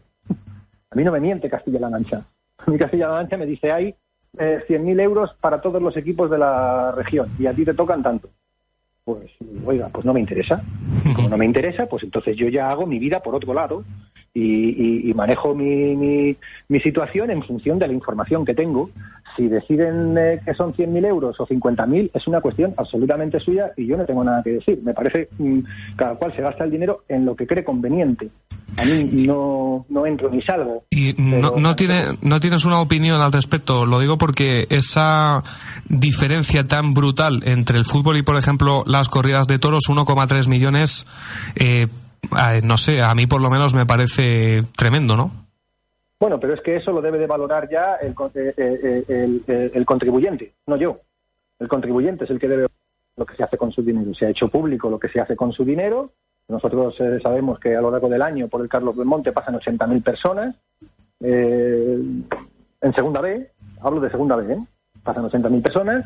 [0.91, 2.25] A mí no me miente Castilla-La Mancha.
[2.57, 3.95] A mí Castilla-La Mancha me dice, hay
[4.37, 8.01] eh, 100.000 euros para todos los equipos de la región y a ti te tocan
[8.01, 8.29] tanto.
[9.09, 9.31] Pues,
[9.65, 10.61] oiga, pues no me interesa.
[11.15, 13.83] Como no me interesa, pues entonces yo ya hago mi vida por otro lado
[14.33, 16.35] y, manejo mi,
[16.69, 18.89] mi, situación en función de la información que tengo.
[19.35, 23.85] Si deciden eh, que son 100.000 euros o 50.000, es una cuestión absolutamente suya y
[23.85, 24.79] yo no tengo nada que decir.
[24.83, 25.59] Me parece mm,
[25.95, 28.27] cada cual se gasta el dinero en lo que cree conveniente.
[28.77, 30.83] A mí no, no entro ni salgo.
[30.89, 33.85] ¿Y no, no, tiene, no tienes una opinión al respecto?
[33.85, 35.43] Lo digo porque esa
[35.87, 41.05] diferencia tan brutal entre el fútbol y, por ejemplo, las corridas de toros, 1,3 millones,
[41.55, 41.87] eh,
[42.63, 45.31] no sé, a mí por lo menos me parece tremendo, ¿no?
[46.19, 49.85] Bueno, pero es que eso lo debe de valorar ya el, eh, eh, eh, el,
[49.85, 50.97] contribuyente, no yo.
[51.57, 52.67] El contribuyente es el que debe
[53.15, 54.13] lo que se hace con su dinero.
[54.13, 56.11] Se ha hecho público lo que se hace con su dinero.
[56.49, 60.55] Nosotros sabemos que a lo largo del año por el Carlos Monte pasan 80.000 personas.
[61.21, 63.51] en segunda B,
[63.81, 64.57] hablo de segunda B, ¿eh?
[65.03, 66.05] pasan 80.000 personas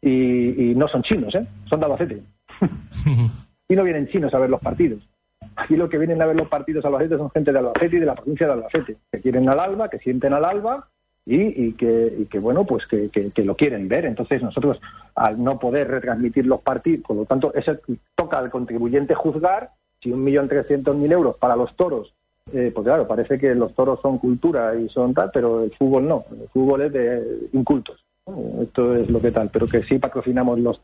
[0.00, 1.46] y, y, no son chinos, ¿eh?
[1.66, 2.22] son de Albacete.
[3.68, 5.08] y no vienen chinos a ver los partidos.
[5.56, 8.06] Aquí lo que vienen a ver los partidos Albacete son gente de Albacete y de
[8.06, 10.88] la provincia de Albacete, que quieren al Alba, que sienten al Alba
[11.26, 13.10] y, que, que, bueno, pues que,
[13.44, 14.06] lo quieren ver.
[14.06, 14.80] Entonces nosotros,
[15.14, 17.76] al no poder retransmitir los partidos, por lo tanto, eso
[18.14, 19.70] toca al contribuyente juzgar
[20.02, 22.14] si un millón trescientos mil euros para los toros,
[22.52, 26.08] eh, pues claro, parece que los toros son cultura y son tal, pero el fútbol
[26.08, 28.02] no, el fútbol es de incultos.
[28.62, 30.80] Esto es lo que tal, pero que sí patrocinamos los,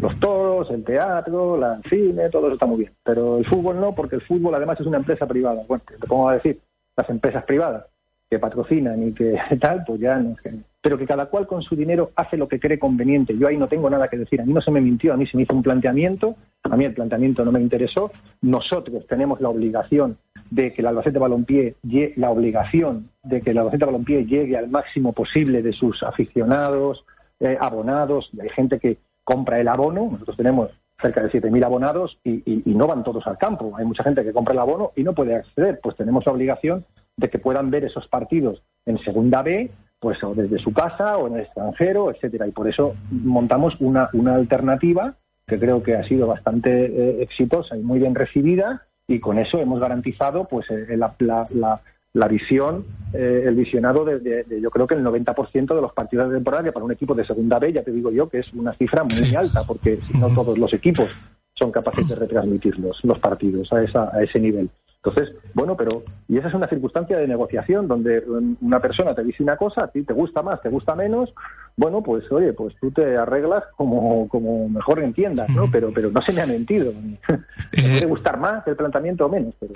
[0.00, 2.92] los toros, el teatro, la cine, todo eso está muy bien.
[3.02, 5.64] Pero el fútbol no, porque el fútbol además es una empresa privada.
[5.66, 6.60] Bueno, te pongo a decir,
[6.96, 7.86] las empresas privadas
[8.30, 10.34] que patrocinan y que tal, pues ya no
[10.80, 13.36] Pero que cada cual con su dinero hace lo que cree conveniente.
[13.36, 14.40] Yo ahí no tengo nada que decir.
[14.40, 16.84] A mí no se me mintió, a mí se me hizo un planteamiento, a mí
[16.84, 18.10] el planteamiento no me interesó.
[18.42, 20.18] Nosotros tenemos la obligación
[20.50, 21.74] de que el Albacete Balompié,
[22.16, 27.04] la obligación de que el Albacete Balompié llegue al máximo posible de sus aficionados,
[27.40, 30.70] eh, abonados, hay gente que compra el abono, nosotros tenemos
[31.04, 34.54] cerca de 7.000 abonados y, no van todos al campo, hay mucha gente que compra
[34.54, 36.84] el abono y no puede acceder, pues tenemos la obligación
[37.16, 41.26] de que puedan ver esos partidos en segunda B, pues o desde su casa o
[41.26, 45.14] en el extranjero, etcétera, y por eso montamos una, una alternativa
[45.46, 49.60] que creo que ha sido bastante eh, exitosa y muy bien recibida y con eso
[49.60, 51.14] hemos garantizado pues eh, la,
[51.50, 51.80] la,
[52.28, 56.70] visión, eh, el visionado de, yo creo que el 90% de los partidos de temporada,
[56.72, 59.34] para un equipo de segunda B, ya te digo yo que es una cifra muy
[59.34, 61.08] alta, porque si no todos los equipos
[61.54, 64.68] son capaces de retransmitir los, los partidos a, esa, a ese nivel.
[65.04, 68.24] Entonces, bueno, pero, y esa es una circunstancia de negociación donde
[68.62, 71.34] una persona te dice una cosa, a ti te gusta más, te gusta menos,
[71.76, 75.66] bueno, pues oye, pues tú te arreglas como, como mejor entiendas, ¿no?
[75.70, 76.90] Pero, pero no se me ha mentido.
[77.70, 79.74] te puede eh, gustar más el planteamiento o menos, pero...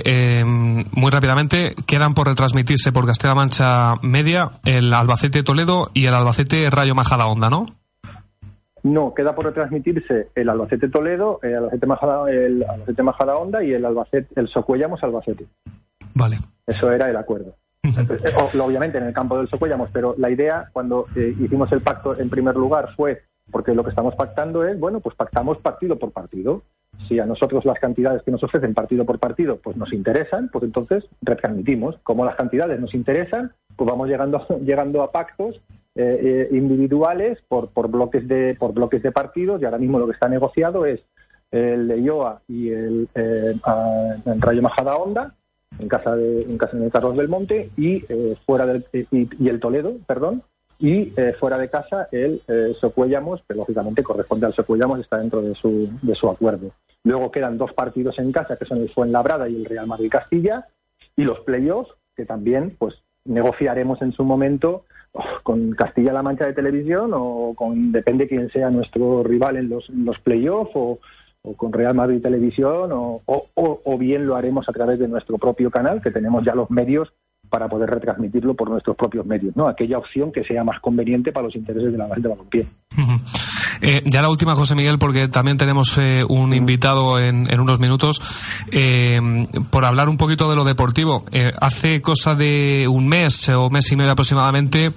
[0.00, 6.06] Eh, eh, muy rápidamente, quedan por retransmitirse por Castilla-La Mancha Media el Albacete Toledo y
[6.06, 7.66] el Albacete Rayo Majadahonda, ¿no?
[8.82, 13.72] No, queda por retransmitirse el Albacete Toledo, el Albacete Majada, el Albacete Majada Honda y
[13.72, 15.46] el Albacete, el Socuellamos Albacete.
[16.14, 16.38] Vale.
[16.66, 17.54] Eso era el acuerdo.
[18.62, 22.30] obviamente en el campo del Socuellamos, pero la idea cuando eh, hicimos el pacto en
[22.30, 26.62] primer lugar fue, porque lo que estamos pactando es, bueno, pues pactamos partido por partido.
[27.08, 30.64] Si a nosotros las cantidades que nos ofrecen partido por partido pues nos interesan, pues
[30.64, 31.98] entonces retransmitimos.
[32.02, 35.60] Como las cantidades nos interesan, pues vamos llegando, llegando a pactos
[35.96, 40.06] eh, eh, individuales por, por, bloques de, por bloques de partidos y ahora mismo lo
[40.06, 41.00] que está negociado es
[41.50, 43.54] el de IOA y el, eh,
[44.38, 45.34] Rayo Majada Honda
[45.78, 49.96] en casa en casa de Carlos del Monte y eh, fuera del y, el Toledo
[50.06, 50.42] perdón
[50.80, 52.40] y fuera de casa el
[52.74, 56.72] Socuellamos que lógicamente corresponde al Socuellamos está dentro de su de su acuerdo.
[57.04, 60.66] Luego quedan dos partidos en casa que son el Fuenlabrada y el Real Madrid Castilla
[61.16, 64.84] y los playoffs que también pues negociaremos en su momento
[65.42, 70.18] con Castilla-La Mancha de Televisión o con, depende quién sea nuestro rival en los, los
[70.20, 70.98] playoffs o,
[71.56, 76.02] con Real Madrid Televisión o, o, bien lo haremos a través de nuestro propio canal,
[76.02, 77.12] que tenemos ya los medios
[77.50, 79.68] para poder retransmitirlo por nuestros propios medios, ¿no?
[79.68, 82.66] Aquella opción que sea más conveniente para los intereses de la de balompié.
[83.82, 87.78] Eh, ya la última, José Miguel, porque también tenemos eh, un invitado en, en unos
[87.78, 88.20] minutos,
[88.70, 89.20] eh,
[89.70, 91.24] por hablar un poquito de lo deportivo.
[91.60, 94.92] hace cosa de un mes o mes y medio aproximadamente,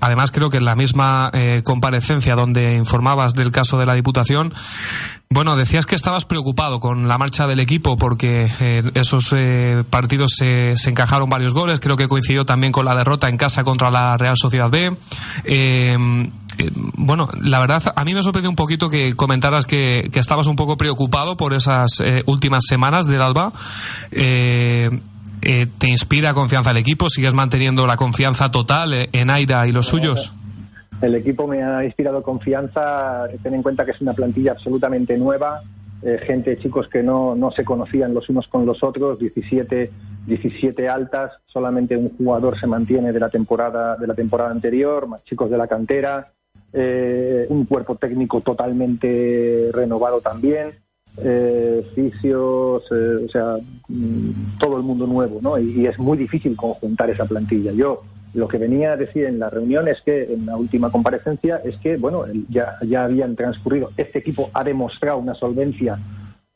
[0.00, 1.30] además creo que en la misma
[1.64, 4.52] comparecencia donde informabas del caso de la Diputación,
[5.32, 10.32] bueno, decías que estabas preocupado con la marcha del equipo porque eh, esos eh, partidos
[10.36, 11.78] se, encajaron varios goles.
[11.78, 14.92] Creo que coincidió también con la derrota en casa contra la Real Sociedad B.
[15.44, 15.96] Eh,
[16.96, 20.76] bueno, la verdad, a mí me sorprendió un poquito que comentaras que, estabas un poco
[20.76, 23.52] preocupado por esas últimas semanas del Alba.
[24.10, 24.90] ¿Te
[25.88, 27.08] inspira confianza el equipo?
[27.08, 30.32] ¿Sigues manteniendo la confianza total en Aira y los suyos?
[31.00, 33.26] El equipo me ha inspirado confianza.
[33.42, 35.62] Ten en cuenta que es una plantilla absolutamente nueva.
[36.02, 39.90] Eh, gente, chicos que no, no se conocían los unos con los otros, 17,
[40.26, 45.22] 17 altas, solamente un jugador se mantiene de la temporada, de la temporada anterior, más
[45.24, 46.28] chicos de la cantera,
[46.72, 50.72] eh, un cuerpo técnico totalmente renovado también,
[51.18, 53.56] eh, fisios, eh, o sea,
[53.88, 55.58] mm, todo el mundo nuevo, ¿no?
[55.58, 57.72] y, es muy difícil conjuntar esa plantilla.
[57.72, 58.02] Yo
[58.32, 61.76] lo que venía a decir en la reunión es que, en la última comparecencia, es
[61.78, 65.98] que, bueno, ya, ya habían transcurrido, este equipo ha demostrado una solvencia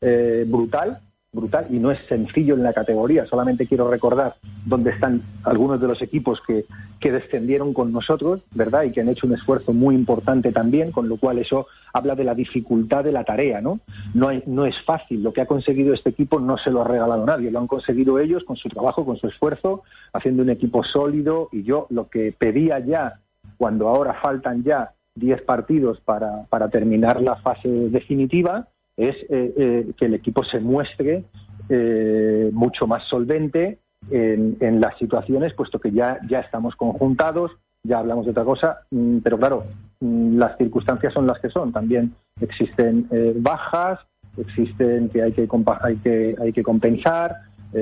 [0.00, 1.00] eh, brutal,
[1.34, 3.26] brutal y no es sencillo en la categoría.
[3.26, 6.64] Solamente quiero recordar dónde están algunos de los equipos que,
[7.00, 8.84] que descendieron con nosotros, ¿verdad?
[8.84, 12.24] Y que han hecho un esfuerzo muy importante también, con lo cual eso habla de
[12.24, 13.80] la dificultad de la tarea, ¿no?
[14.14, 15.22] No, no es fácil.
[15.22, 17.50] Lo que ha conseguido este equipo no se lo ha regalado nadie.
[17.50, 21.48] Lo han conseguido ellos con su trabajo, con su esfuerzo, haciendo un equipo sólido.
[21.52, 23.20] Y yo lo que pedía ya,
[23.58, 28.66] cuando ahora faltan ya 10 partidos para, para terminar la fase definitiva,
[28.96, 31.24] es eh, eh, que el equipo se muestre
[31.68, 33.78] eh, mucho más solvente
[34.10, 37.52] en, las situaciones, puesto que ya, ya estamos conjuntados,
[37.82, 39.64] ya hablamos de otra cosa, mm, pero claro,
[40.00, 41.72] mm, las circunstancias son las que son.
[41.72, 44.00] También existen bajas,
[44.36, 45.48] existen que hay que,
[45.80, 47.34] hay que, hay que compensar,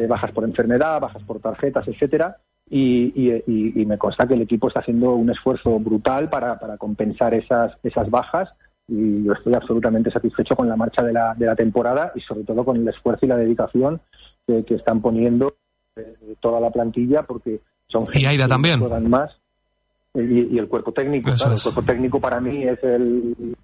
[0.08, 2.36] bajas por enfermedad, bajas por tarjetas, etcétera.
[2.70, 7.72] Y, me consta que el equipo está haciendo un esfuerzo brutal para, para compensar esas,
[7.82, 8.48] esas bajas
[8.88, 12.44] y yo estoy absolutamente satisfecho con la marcha de la, de la temporada y sobre
[12.44, 14.00] todo con el esfuerzo y la dedicación
[14.46, 15.54] que, están poniendo
[15.96, 18.80] eh, toda la plantilla porque son y Aira también.
[19.08, 19.30] más.
[20.14, 23.56] Y, el cuerpo técnico el cuerpo técnico para mí es el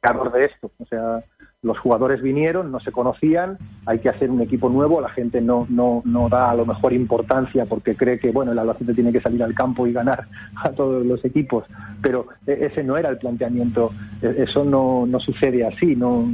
[0.00, 0.70] calor de esto.
[0.78, 1.24] O sea
[1.62, 5.66] los jugadores vinieron, no se conocían, hay que hacer un equipo nuevo, la gente no,
[5.68, 9.20] no, no da a lo mejor importancia porque cree que bueno el Albacete tiene que
[9.20, 11.64] salir al campo y ganar a todos los equipos,
[12.00, 13.90] pero e, ese no era el planteamiento,
[14.22, 16.24] e, eso no, no sucede así, no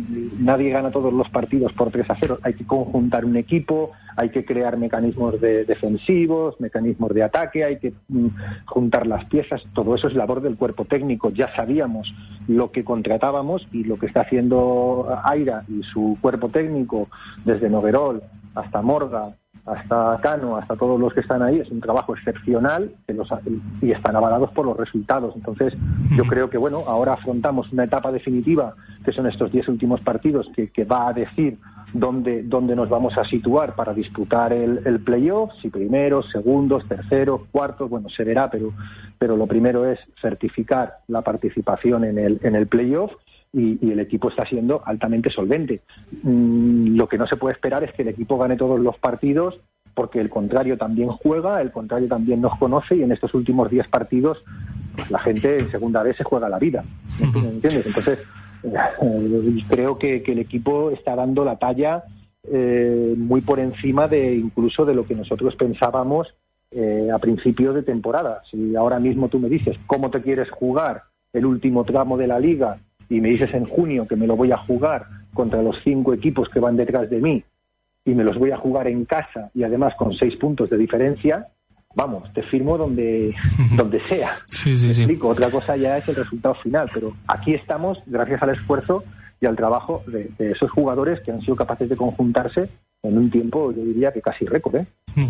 [0.40, 4.30] nadie gana todos los partidos por 3 a 0, hay que conjuntar un equipo, hay
[4.30, 8.28] que crear mecanismos de defensivos, mecanismos de ataque, hay que mm,
[8.66, 12.14] juntar las piezas, todo eso es labor del cuerpo técnico, ya sabíamos
[12.48, 17.08] lo que contratábamos y lo que está haciendo Aira y su cuerpo técnico,
[17.44, 18.22] desde Noguerol
[18.54, 19.34] hasta Morga,
[19.66, 23.28] hasta Cano, hasta todos los que están ahí, es un trabajo excepcional que los,
[23.80, 25.34] y están avalados por los resultados.
[25.36, 25.74] Entonces,
[26.14, 28.74] yo creo que, bueno, ahora afrontamos una etapa definitiva,
[29.04, 31.58] que son estos diez últimos partidos, que, va a decir
[31.92, 37.42] dónde, dónde nos vamos a situar para disputar el, el playoff, si primeros, segundos, terceros,
[37.50, 38.72] cuartos, bueno, se verá, pero,
[39.18, 43.12] pero lo primero es certificar la participación en el, en el playoff
[43.52, 45.82] y, el equipo está siendo altamente solvente.
[46.22, 49.60] Mm, lo que no se puede esperar es que el equipo gane todos los partidos
[49.94, 53.86] porque el contrario también juega, el contrario también nos conoce y en estos últimos 10
[53.88, 54.42] partidos
[54.96, 56.84] pues, la gente en segunda vez se juega la vida.
[57.20, 57.86] ¿Entiendes?
[57.86, 58.26] Entonces,
[59.68, 62.04] creo que, el equipo está dando la talla
[62.50, 66.34] eh, muy por encima de incluso de lo que nosotros pensábamos
[66.70, 68.42] eh, a principio de temporada.
[68.50, 72.38] Si ahora mismo tú me dices cómo te quieres jugar el último tramo de la
[72.38, 76.14] liga y me dices en junio que me lo voy a jugar contra los cinco
[76.14, 77.44] equipos que van detrás de mí
[78.04, 81.48] y me los voy a jugar en casa y además con seis puntos de diferencia,
[81.94, 83.34] vamos, te firmo donde,
[83.76, 84.30] donde sea.
[84.50, 85.18] Sí, sí, sí.
[85.22, 89.04] Otra cosa ya es el resultado final, pero aquí estamos gracias al esfuerzo
[89.40, 92.68] y al trabajo de, esos jugadores que han sido capaces de conjuntarse
[93.02, 94.76] en un tiempo, yo diría que casi récord.
[94.76, 94.86] ¿eh?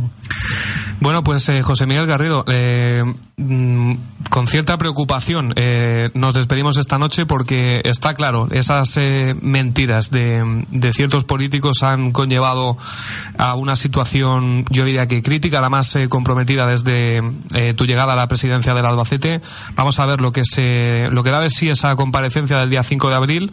[1.01, 3.03] Bueno, pues eh, José Miguel Garrido, eh,
[3.37, 3.95] mm,
[4.31, 8.99] con cierta preocupación eh, nos despedimos esta noche porque está claro, esas
[9.43, 12.77] mentiras de, ciertos políticos han conllevado
[13.37, 17.21] a una situación, yo diría que crítica, la más comprometida desde
[17.77, 19.41] tu llegada a la presidencia del Albacete.
[19.75, 22.83] Vamos a ver lo que se, lo que da de sí esa comparecencia del día
[22.83, 23.53] 5 de abril,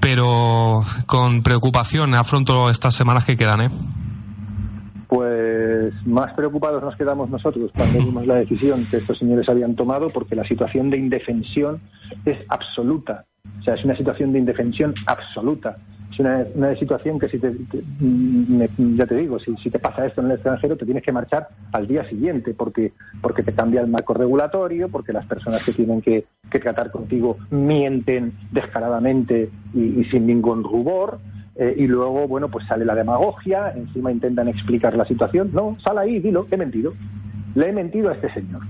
[0.00, 3.70] pero con preocupación afronto estas semanas que quedan, ¿eh?
[5.08, 10.06] Pues más preocupados nos quedamos nosotros cuando vimos la decisión que estos señores habían tomado,
[10.08, 11.80] porque la situación de indefensión
[12.26, 13.24] es absoluta.
[13.58, 15.78] O sea, es una situación de indefensión absoluta.
[16.12, 17.50] Es una, situación que, si te,
[18.00, 21.48] mm, ya te digo, si, te pasa esto en el extranjero, te tienes que marchar
[21.72, 22.92] al día siguiente porque,
[23.22, 27.38] porque te cambia el marco regulatorio, porque las personas que tienen que, que tratar contigo
[27.50, 31.18] mienten descaradamente y sin ningún rubor.
[31.58, 35.50] Eh, y luego, bueno, pues sale la demagogia, encima intentan explicar la situación.
[35.52, 36.94] No, sal ahí, dilo, he mentido.
[37.54, 38.62] Le he mentido a este señor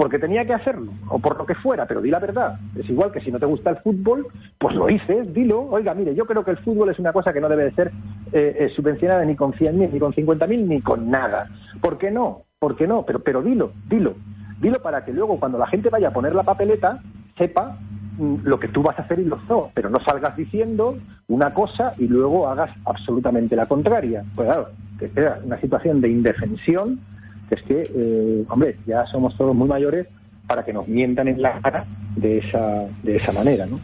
[0.00, 2.58] porque tenía que hacerlo, o por lo que fuera, pero di la verdad.
[2.74, 5.68] Es igual que si no te gusta el fútbol, pues lo dices, dilo.
[5.68, 7.92] Oiga, mire, yo creo que el fútbol es una cosa que no debe de ser
[8.32, 11.50] eh, eh, subvencionada ni con 100.000, ni con 50.000, ni con nada.
[11.82, 12.44] ¿Por qué no?
[12.58, 13.04] ¿Por qué no?
[13.04, 14.14] Pero, pero dilo, dilo.
[14.58, 16.98] Dilo para que luego, cuando la gente vaya a poner la papeleta,
[17.36, 17.76] sepa
[18.20, 19.70] lo que tú vas a hacer y lo no.
[19.74, 20.96] Pero no salgas diciendo
[21.28, 24.22] una cosa y luego hagas absolutamente la contraria.
[24.34, 27.00] Pues claro, te queda una situación de indefensión
[27.50, 30.06] que es que, eh, hombre, ya somos todos muy mayores
[30.46, 31.84] para que nos mientan en la cara
[32.16, 33.78] de esa, de esa manera, ¿no?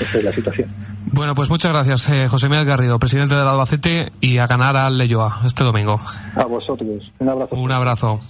[0.00, 0.68] Esa es la situación.
[1.12, 4.96] Bueno, pues muchas gracias, eh, José Miguel Garrido, presidente del Albacete, y a ganar al
[4.96, 6.00] Leyoa este domingo.
[6.34, 7.12] A vosotros.
[7.18, 7.56] Un abrazo.
[7.56, 8.20] Un abrazo.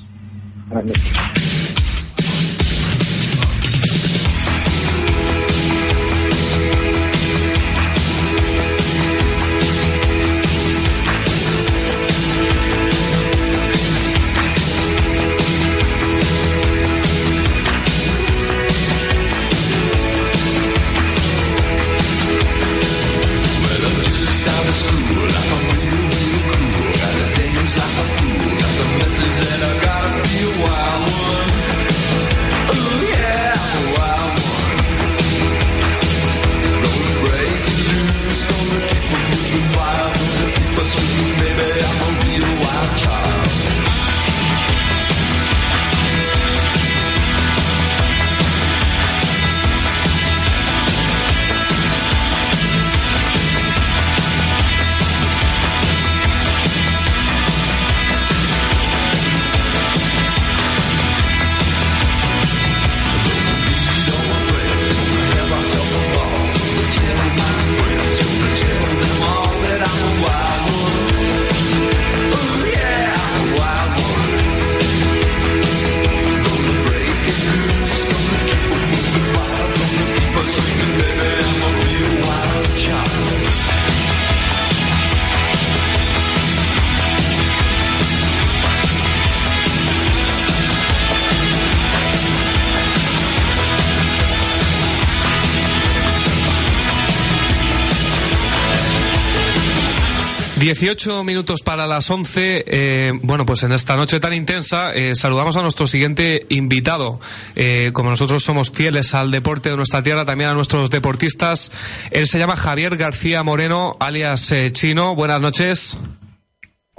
[100.81, 102.65] 18 minutos para las 11.
[102.67, 107.21] Eh, bueno, pues en esta noche tan intensa eh, saludamos a nuestro siguiente invitado.
[107.55, 111.71] Eh, como nosotros somos fieles al deporte de nuestra tierra, también a nuestros deportistas.
[112.11, 115.15] Él se llama Javier García Moreno, alias eh, Chino.
[115.15, 115.99] Buenas noches.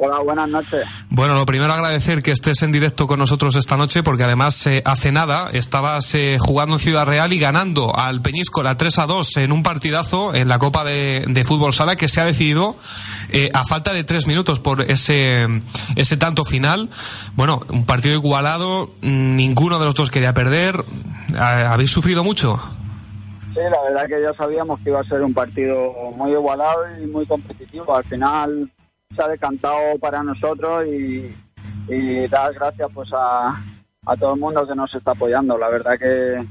[0.04, 0.84] Hola, buenas noches.
[1.12, 4.82] Bueno, lo primero agradecer que estés en directo con nosotros esta noche, porque además eh,
[4.84, 9.38] hace nada estabas eh, jugando en Ciudad Real y ganando al Peñíscola 3 a 2
[9.38, 12.78] en un partidazo en la Copa de, de Fútbol Sala que se ha decidido
[13.32, 15.46] eh, a falta de tres minutos por ese,
[15.96, 16.90] ese tanto final.
[17.36, 20.84] Bueno, un partido igualado, ninguno de los dos quería perder.
[21.38, 22.60] ¿Habéis sufrido mucho?
[23.54, 27.06] Sí, la verdad que ya sabíamos que iba a ser un partido muy igualado y
[27.06, 27.96] muy competitivo.
[27.96, 28.68] Al final
[29.16, 31.34] se ha decantado para nosotros y,
[31.90, 33.50] y dar gracias pues a,
[34.06, 35.58] a todo el mundo que nos está apoyando.
[35.58, 36.44] La verdad que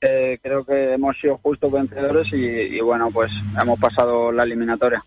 [0.00, 5.02] eh, creo que hemos sido justos vencedores y, y bueno, pues hemos pasado la eliminatoria.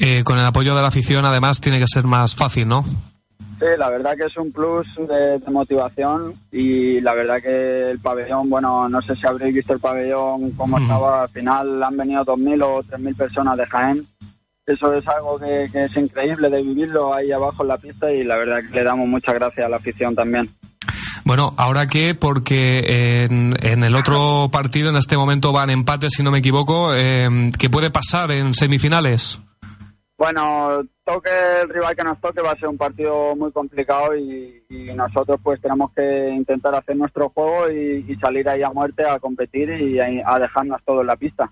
[0.00, 2.84] Eh, con el apoyo de la afición, además, tiene que ser más fácil, ¿no?
[3.58, 7.98] Sí, la verdad que es un plus de, de motivación y la verdad que el
[7.98, 10.82] pabellón, bueno, no sé si habréis visto el pabellón cómo Mm.
[10.82, 14.06] estaba, al final han venido 2.000 o 3.000 personas de Jaén.
[14.68, 18.22] Eso es algo que, que es increíble de vivirlo ahí abajo en la pista y
[18.22, 20.50] la verdad que le damos muchas gracias a la afición también.
[21.24, 26.22] Bueno, ahora qué, porque en, en el otro partido en este momento van empates, si
[26.22, 26.94] no me equivoco.
[26.94, 29.40] Eh, ¿Qué puede pasar en semifinales?
[30.18, 31.30] Bueno, toque
[31.62, 35.40] el rival que nos toque va a ser un partido muy complicado y, y nosotros
[35.42, 39.70] pues tenemos que intentar hacer nuestro juego y, y salir ahí a muerte a competir
[39.70, 41.50] y a, a dejarnos todo en la pista.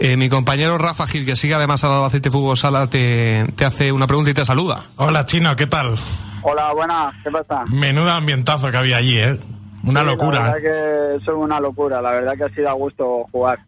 [0.00, 3.90] Eh, mi compañero Rafa Gil, que sigue además al Albacete Fútbol Sala, te, te hace
[3.92, 4.84] una pregunta y te saluda.
[4.96, 5.96] Hola, Chino, ¿qué tal?
[6.42, 7.64] Hola, buenas, ¿qué pasa?
[7.66, 9.38] Menudo ambientazo que había allí, ¿eh?
[9.82, 10.38] Una Sí, locura.
[10.40, 13.58] La verdad que es una locura, la verdad que ha sido a gusto jugar.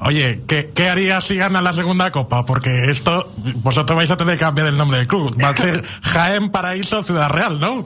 [0.00, 2.44] Oye, ¿qué, ¿qué harías si ganas la segunda copa?
[2.46, 5.36] Porque esto, vosotros vais a tener que cambiar el nombre del club.
[5.42, 7.84] Va a ser Jaén Paraíso Ciudad Real, ¿no?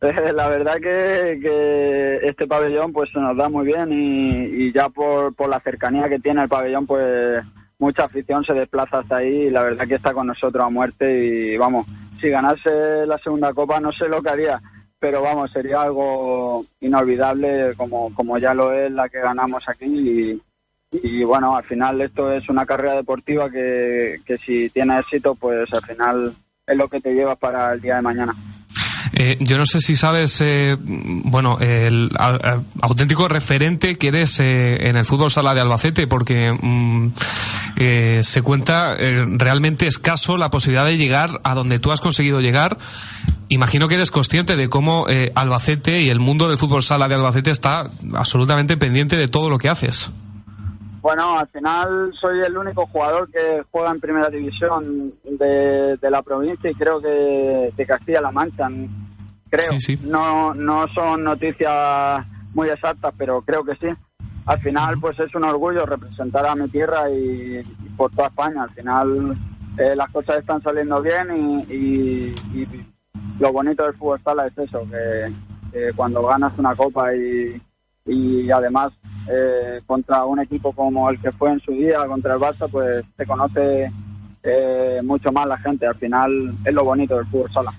[0.34, 5.50] la verdad que, este pabellón pues se nos da muy bien y, ya por, por,
[5.50, 7.44] la cercanía que tiene el pabellón pues
[7.78, 11.24] mucha afición se desplaza hasta ahí y la verdad que está con nosotros a muerte
[11.24, 11.86] y vamos,
[12.18, 14.60] si ganase la segunda copa no sé lo que haría,
[14.98, 20.40] pero vamos, sería algo inolvidable como, como ya lo es la que ganamos aquí
[20.92, 25.72] y, bueno, al final esto es una carrera deportiva que, que si tiene éxito pues
[25.74, 26.32] al final
[26.66, 28.34] es lo que te llevas para el día de mañana.
[29.12, 32.10] Eh, yo no sé si sabes, eh, bueno, el
[32.80, 37.08] auténtico referente que eres eh, en el fútbol sala de Albacete, porque mm,
[38.22, 42.78] se cuenta realmente escaso la posibilidad de llegar a donde tú has conseguido llegar.
[43.48, 47.50] Imagino que eres consciente de cómo Albacete y el mundo del fútbol sala de Albacete
[47.50, 50.10] está absolutamente pendiente de todo lo que haces.
[51.00, 56.70] Bueno, al final soy el único jugador que juega en primera división de, la provincia
[56.70, 58.68] y creo que de Castilla-La Mancha.
[59.48, 59.70] Creo.
[60.02, 63.88] No, no son noticias muy exactas, pero creo que sí.
[64.46, 67.62] Al final, pues es un orgullo representar a mi tierra y,
[67.96, 68.64] por toda España.
[68.64, 69.36] Al final,
[69.78, 72.34] eh, las cosas están saliendo bien y,
[73.38, 77.58] lo bonito del fútbol sala es eso, que cuando ganas una copa y,
[78.10, 78.92] y además
[79.28, 83.04] eh, contra un equipo como el que fue en su día, contra el Barça, pues
[83.16, 83.90] se conoce
[84.42, 85.86] eh, mucho más la gente.
[85.86, 87.72] Al final es lo bonito del fútbol sala.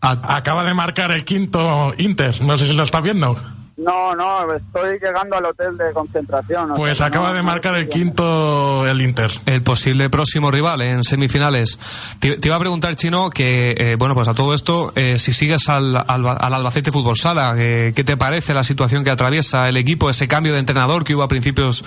[0.00, 3.36] Acaba de marcar el quinto Inter, no sé si lo estás viendo.
[3.78, 6.72] No, no, estoy llegando al hotel de concentración.
[6.74, 9.30] Pues acaba de marcar el quinto el Inter.
[9.46, 11.78] El posible próximo rival en semifinales.
[12.18, 15.68] Te, iba a preguntar, Chino, que, eh, bueno, pues a todo esto, eh, si sigues
[15.68, 20.10] al, al, Albacete Fútbol Sala, eh, ¿qué te parece la situación que atraviesa el equipo,
[20.10, 21.84] ese cambio de entrenador que hubo a principios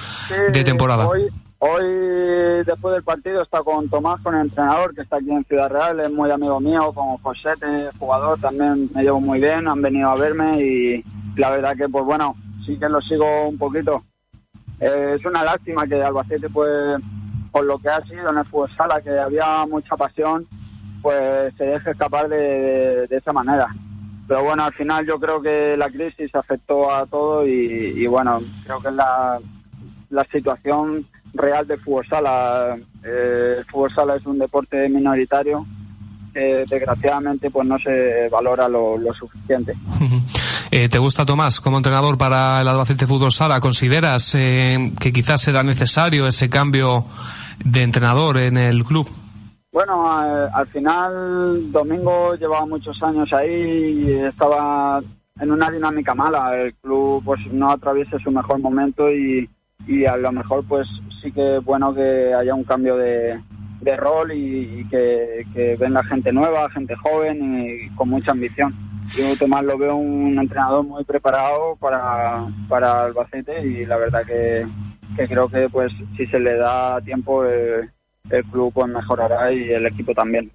[0.54, 1.06] de temporada?
[1.06, 1.28] Hoy,
[1.64, 5.70] hoy, después del partido, está con Tomás, con el entrenador, que está aquí en Ciudad
[5.70, 10.10] Real, es muy amigo mío, como Josete, jugador, también me llevo muy bien, han venido
[10.10, 11.04] a verme y
[11.36, 12.36] la verdad que, pues bueno,
[12.66, 14.04] sí que lo sigo un poquito.
[14.80, 17.00] Eh, es una lástima que Albacete, pues,
[17.52, 20.48] por lo que ha sido en el fútbol sala, que había mucha pasión,
[21.04, 23.68] pues se deje escapar de, esa manera.
[24.28, 28.82] Pero bueno, al final yo creo que la crisis afectó a todo y, bueno, creo
[28.82, 29.40] que la
[30.32, 32.78] situación real del fútbol sala.
[33.04, 35.66] Eh, el fútbol sala es un deporte minoritario
[36.34, 39.74] desgraciadamente pues no se valora lo, lo suficiente.
[40.74, 43.60] Eh, ¿Te gusta Tomás como entrenador para el Albacete Fútbol Sala?
[43.60, 47.04] ¿Consideras eh, que quizás será necesario ese cambio
[47.66, 49.06] de entrenador en el club?
[49.74, 55.02] Bueno, eh, al final Domingo llevaba muchos años ahí y estaba
[55.42, 56.56] en una dinámica mala.
[56.56, 59.50] El club pues no atraviesa su mejor momento y,
[59.86, 60.88] y a lo mejor pues
[61.22, 63.40] sí que es bueno que haya un cambio de,
[63.82, 68.74] de rol y, que, que venga gente nueva, gente joven y con mucha ambición.
[69.16, 74.66] Yo Tomás lo veo un entrenador muy preparado para, para Albacete y la verdad que,
[75.28, 77.90] creo que pues si se le da tiempo eh,
[78.30, 80.52] el club pues mejorará y el equipo también.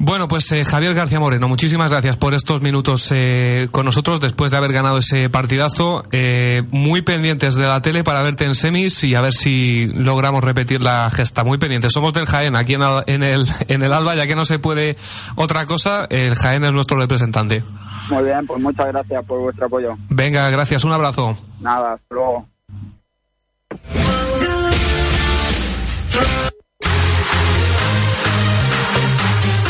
[0.00, 4.52] Bueno, pues eh, Javier García Moreno, muchísimas gracias por estos minutos eh, con nosotros después
[4.52, 6.04] de haber ganado ese partidazo.
[6.12, 10.44] Eh, muy pendientes de la tele para verte en semis y a ver si logramos
[10.44, 11.42] repetir la gesta.
[11.42, 11.92] Muy pendientes.
[11.92, 14.96] Somos del Jaén aquí en, en, el, en el Alba, ya que no se puede
[15.34, 16.06] otra cosa.
[16.10, 17.64] El Jaén es nuestro representante.
[18.08, 19.96] Muy bien, pues muchas gracias por vuestro apoyo.
[20.10, 20.84] Venga, gracias.
[20.84, 21.36] Un abrazo.
[21.60, 22.46] Nada, hasta luego.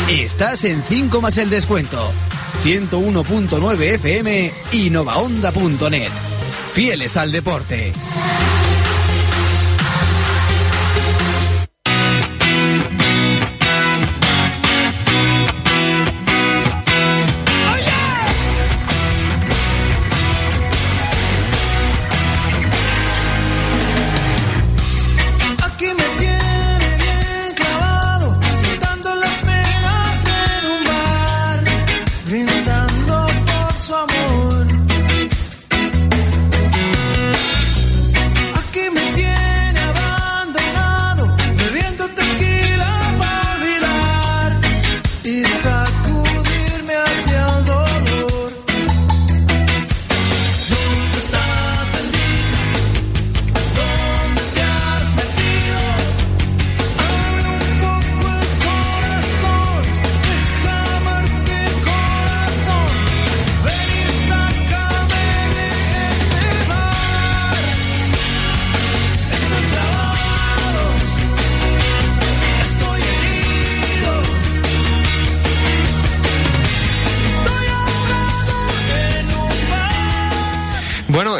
[0.09, 2.11] Estás en 5 más el descuento.
[2.63, 6.09] 101.9 FM y novaonda.net.
[6.73, 7.93] Fieles al deporte.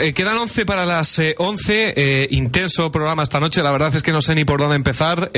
[0.10, 1.94] Eh, quedan 11 para las eh, 11.
[1.96, 3.62] eh, intenso programa esta noche.
[3.62, 5.30] La verdad es que no sé ni por dónde empezar.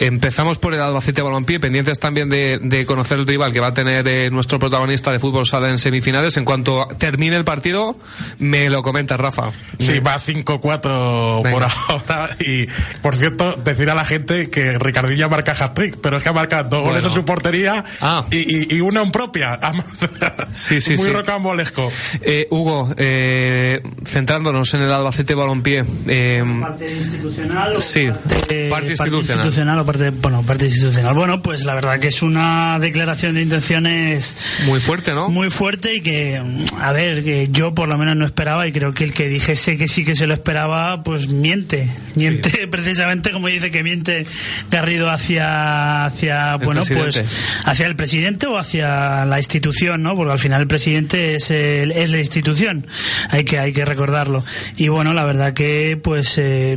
[0.00, 3.74] Empezamos por el Albacete Balompié, pendientes también de, de conocer el rival que va a
[3.74, 6.36] tener eh, nuestro protagonista de fútbol sala en semifinales.
[6.36, 7.96] En cuanto termine el partido,
[8.38, 9.50] me lo comenta Rafa.
[9.78, 12.30] Sí, va 5-4 por ahora.
[12.40, 12.66] Y,
[13.02, 16.68] por cierto, decir a la gente que Ricardilla marca hat-trick, pero es que ha marcado
[16.68, 18.24] dos goles en su portería Ah.
[18.30, 18.36] y,
[18.74, 19.58] y- y una en propia.
[20.54, 21.12] Sí, sí, Muy sí.
[21.12, 21.90] rocambolesco.
[22.22, 25.84] Eh, Hugo, eh, centrándonos en el Albacete Balompié.
[26.06, 29.80] eh, parte institucional o Sí, parte, parte institucional.
[29.80, 31.14] o parte bueno parte institucional.
[31.14, 34.36] Bueno pues la verdad que es una declaración de intenciones
[34.66, 35.30] muy fuerte, ¿no?
[35.30, 36.40] muy fuerte y que
[36.80, 39.78] a ver que yo por lo menos no esperaba y creo que el que dijese
[39.78, 41.88] que sí que se lo esperaba pues miente.
[42.16, 44.26] Miente precisamente como dice que miente
[44.70, 47.30] Garrido hacia hacia El bueno pues presidente.
[47.64, 51.92] hacia el presidente o hacia la institución no porque al final el presidente es el-
[51.92, 52.86] es la institución.
[53.30, 54.44] Hay que hay que recordarlo.
[54.76, 56.76] Y bueno la verdad que pues eh,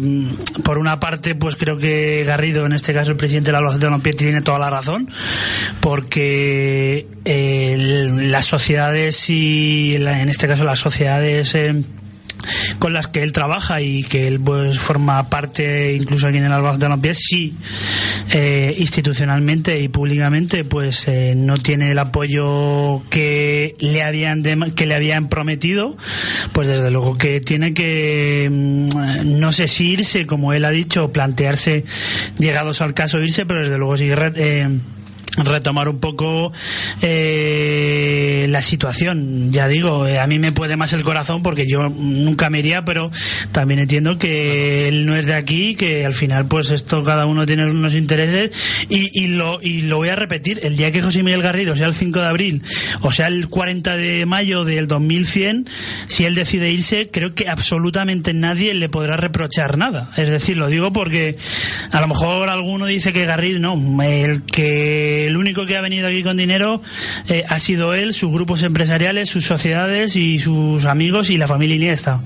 [0.64, 3.86] por una parte pues creo que Garrido en este caso el presidente de la Albacete
[3.86, 5.10] Balompié tiene toda la razón
[5.80, 11.84] porque eh, las sociedades y en este caso las sociedades eh,
[12.80, 16.52] con las que él trabaja y que él pues forma parte incluso aquí en el
[16.52, 17.54] Albacete Balompié sí
[18.30, 24.86] eh, institucionalmente y públicamente pues eh, no tiene el apoyo que le habían dem- que
[24.86, 25.98] le habían prometido
[26.54, 31.12] pues desde luego que tiene que mm, no sé si irse como él ha dicho
[31.12, 31.84] plantearse
[32.40, 34.68] llegados al caso irse pero desde luego sí eh,
[35.38, 36.52] retomar un poco
[37.02, 39.52] eh, la situación.
[39.52, 42.84] Ya digo, eh, a mí me puede más el corazón porque yo nunca me iría,
[42.84, 43.12] pero
[43.52, 47.46] también entiendo que él no es de aquí, que al final pues esto cada uno
[47.46, 48.52] tiene unos intereses
[48.90, 51.88] y, y lo y lo voy a repetir, el día que José Miguel Garrido sea
[51.88, 52.64] el 5 de abril
[53.02, 55.68] o sea el 40 de mayo del 2100,
[56.08, 60.12] si él decide irse, creo que absolutamente nadie le podrá reprochar nada.
[60.18, 61.38] Es decir, lo digo porque
[61.92, 66.08] a lo mejor alguno dice que Garrido no, el que el único que ha venido
[66.08, 66.82] aquí con dinero
[67.28, 71.76] eh, ha sido él, sus grupos empresariales, sus sociedades y sus amigos y la familia
[71.76, 72.22] Iniesta.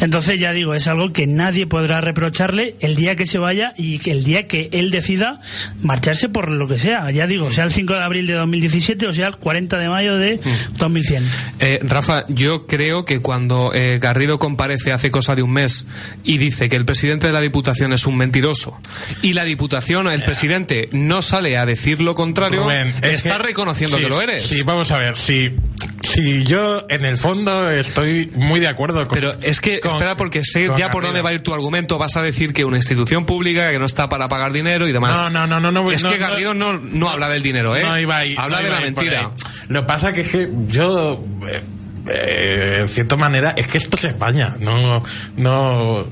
[0.00, 3.98] Entonces ya digo, es algo que nadie podrá reprocharle el día que se vaya y
[3.98, 5.40] que el día que él decida
[5.82, 7.10] marcharse por lo que sea.
[7.10, 10.16] Ya digo, sea el 5 de abril de 2017 o sea el 40 de mayo
[10.16, 10.40] de
[10.78, 11.24] 2100.
[11.60, 15.86] Eh, Rafa, yo creo que cuando eh, Garrido comparece hace cosa de un mes
[16.24, 18.78] y dice que el presidente de la Diputación es un mentiroso
[19.22, 23.42] y la Diputación, el presidente, no sale a decir lo contrario, Rubén, es está que-
[23.44, 24.42] reconociendo sí, que lo eres.
[24.42, 25.16] Sí, vamos a ver.
[25.16, 25.54] Si,
[26.02, 29.14] si yo en el fondo estoy muy de acuerdo con.
[29.14, 31.98] Pero es que, con- espera, porque sé ya por dónde va a ir tu argumento.
[31.98, 35.16] Vas a decir que una institución pública que no está para pagar dinero y demás.
[35.16, 35.92] No, no, no, no, no.
[35.92, 37.82] Es no, que Garrido no, no habla del dinero, ¿eh?
[37.82, 39.30] No iba ahí, habla de la mentira.
[39.68, 41.62] Lo que pasa que es que yo, eh,
[42.08, 45.02] eh, en cierta manera, es que esto es España, no,
[45.36, 46.06] no.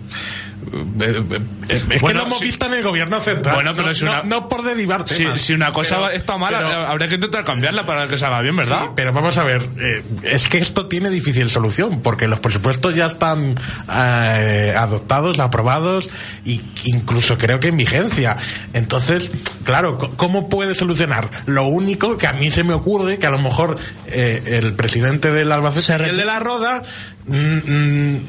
[0.73, 2.45] Eh, eh, eh, es que Bueno, lo hemos sí.
[2.47, 3.55] visto en el gobierno central.
[3.57, 5.41] Bueno, pero no, si una- no, no por derivar Si, temas.
[5.41, 8.57] si una cosa Pero- está mala, pero- habría que intentar cambiarla para que salga bien,
[8.57, 8.83] ¿verdad?
[8.83, 12.95] Sí, pero vamos a ver, eh, es que esto tiene difícil solución, porque los presupuestos
[12.95, 13.55] ya están
[13.93, 16.11] eh, adoptados, aprobados,
[16.45, 18.37] y incluso creo que en vigencia.
[18.73, 19.31] Entonces,
[19.65, 21.31] claro, ¿cómo puede solucionar?
[21.47, 25.31] Lo único que a mí se me ocurre, que a lo mejor eh, el presidente
[25.33, 26.83] del Se Albacete y el de la Roda
[27.27, 28.21] mm, mm,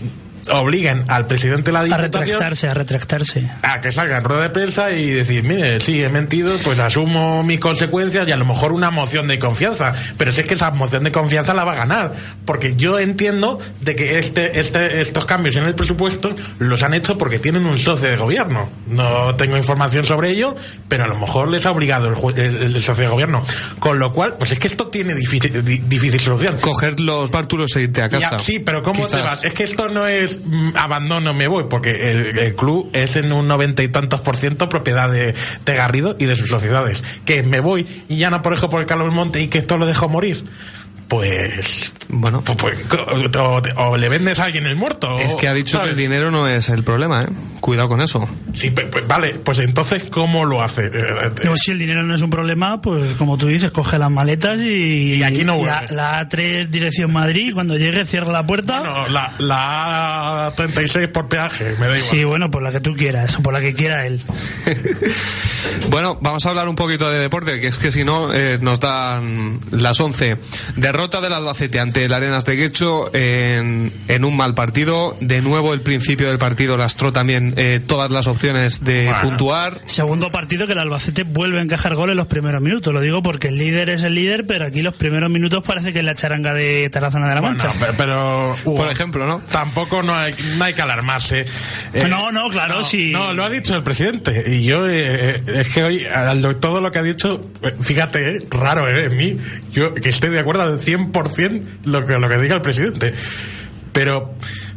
[0.52, 3.52] obliguen al presidente de la A Diputación retractarse, a retractarse.
[3.62, 7.44] a que salga en rueda de prensa y decir, mire, sí, he mentido, pues asumo
[7.44, 9.94] mis consecuencias y a lo mejor una moción de confianza.
[10.18, 12.14] Pero si es que esa moción de confianza la va a ganar.
[12.46, 17.18] Porque yo entiendo de que este, este, estos cambios en el presupuesto los han hecho
[17.18, 18.70] porque tienen un socio de gobierno.
[18.88, 20.56] No tengo información sobre ello,
[20.90, 23.46] pero a lo mejor les ha obligado el, jue- el- el socio de gobierno.
[23.80, 26.58] Con lo cual, pues es que esto tiene difícil, di- difícil solución.
[26.60, 28.32] Coger los bártulos e irte a casa.
[28.32, 29.44] Ya, sí, pero ¿cómo te vas?
[29.44, 33.48] Es que esto no es mm, abandono, me voy, porque el, club es en un
[33.48, 35.34] noventa y tantos por ciento propiedad de,
[35.66, 37.04] de Garrido y de sus sociedades.
[37.26, 39.86] Que me voy y ya no por por el Carlos Monte y que esto lo
[39.86, 40.44] dejo morir.
[41.08, 41.92] Pues.
[42.10, 42.44] Bueno.
[42.44, 45.20] pues, pues, o, o le vendes a alguien el muerto.
[45.20, 47.28] Es que ha dicho que el dinero no es el problema, ¿eh?
[47.60, 48.28] Cuidado con eso.
[48.54, 50.86] Sí, pues, pues, vale, pues entonces, ¿cómo lo hace?
[50.88, 53.98] Eh, eh, No, si el dinero no es un problema, pues como tú dices, coge
[53.98, 55.96] las maletas y, Y aquí no la, vuelve.
[55.96, 58.80] la A3 dirección Madrid, y cuando llegue cierra la puerta.
[58.80, 62.00] bueno, la, la A36 por peaje, me da igual.
[62.00, 64.22] sí, bueno, por la que tú quieras, o por la que quiera él.
[65.90, 68.80] Bueno, vamos a hablar un poquito de deporte, que es que si no eh, nos
[68.80, 70.38] dan las 11.
[70.94, 75.18] Derrota del Albacete ante el Arenas de Guecho en, en un mal partido.
[75.22, 79.22] De nuevo el principio del partido lastró también eh, todas las opciones de Bueno.
[79.24, 79.82] puntuar.
[79.86, 82.94] Segundo partido que el Albacete vuelve a encajar gol en los primeros minutos.
[82.94, 86.00] Lo digo porque el líder es el líder, pero aquí los primeros minutos parece que
[86.00, 87.70] es la charanga de Tarazona de la Mancha.
[87.70, 89.42] pe- pero, Hugo, Por ejemplo, ¿no?
[89.52, 91.48] Tampoco no hay, no hay que alarmarse.
[91.96, 93.10] Eh, no, no, claro, no, sí.
[93.12, 94.44] No, lo ha dicho el presidente.
[94.48, 96.06] Y yo, eh, es que hoy,
[96.62, 99.38] todo lo que ha dicho, eh, fíjate, eh, raro, eh, en mí,
[99.72, 103.14] yo que estoy de acuerdo al 100% lo que, lo que diga el presidente.
[103.92, 104.36] Pero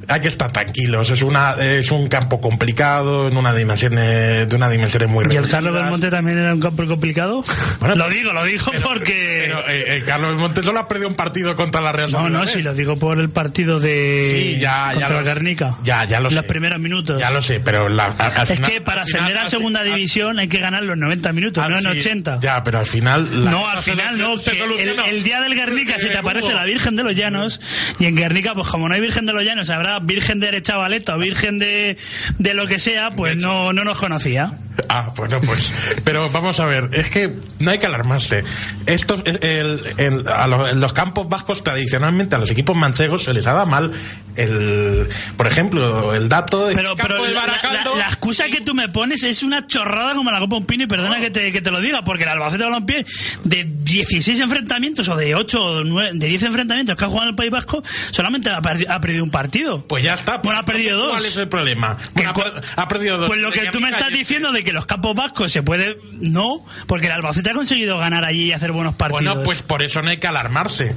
[0.09, 1.11] hay que estar tranquilos.
[1.11, 5.37] Es una es un campo complicado, en una dimensión, eh, de una dimensión muy ¿Y
[5.37, 5.49] el.
[5.49, 7.43] Carlos Belmonte también era un campo complicado?
[7.81, 9.45] Bueno, lo digo, lo digo porque...
[9.47, 12.39] Pero eh, eh, Carlos Belmonte solo ha perdido un partido contra la Real no, Sociedad.
[12.39, 12.47] no, ¿eh?
[12.53, 15.33] si lo digo por el partido de Sí, ya, ya contra lo el sé.
[15.35, 15.75] Guernica.
[15.83, 16.43] Ya, ya lo Los sé.
[16.45, 17.21] primeros minutos.
[17.21, 19.43] Ya lo sé, pero la- a- al es final- que para al final ascender a
[19.43, 22.39] al- segunda al- división hay que ganar los 90 minutos, al- no en sí, 80.
[22.41, 23.45] Ya, pero al final.
[23.45, 24.39] la No, al final no.
[24.39, 27.61] se el, el día del Guernica se te aparece la Virgen de los Llanos
[27.99, 31.17] y en Guernica, pues como no hay Virgen de los Llanos, habrá Virgen de Arechavaleta
[31.17, 31.97] o Virgen de,
[32.39, 34.53] de lo que sea, pues no, no nos conocía.
[34.89, 35.72] Ah, bueno, pues.
[36.05, 38.45] Pero vamos a ver, es que no hay que alarmarse.
[38.87, 43.33] Estos, el, el- a los, en los campos vascos, tradicionalmente, a los equipos manchegos se
[43.33, 43.93] les ha dado mal
[44.37, 45.09] el.
[45.37, 47.93] Por ejemplo, el dato de Pero, campo pero de la, Baracaldo.
[47.97, 50.87] la- la excusa que tú me pones es una chorrada como la Copa Umpino y
[50.87, 53.05] perdona que, te, que te lo diga, porque el Albacete Balompié
[53.45, 57.31] de 16 enfrentamientos o de 8 o 9, de 10 enfrentamientos que ha jugado en
[57.31, 59.87] el País Vasco, solamente ha, perdi- ha perdido un partido.
[59.87, 60.39] Pues ya está.
[60.39, 61.11] Bueno, ha perdido dos.
[61.11, 61.97] ¿Cuál es el problema?
[62.14, 62.35] Bueno,
[62.77, 63.27] ha, ha perdido dos.
[63.29, 65.99] Pues lo que tú me estás diciendo de que los campos vascos se puede.
[66.12, 69.23] No, porque el Albacete ha conseguido ganar allí y hacer buenos partidos.
[69.25, 70.95] Bueno, pues por eso no hay que alarmarse.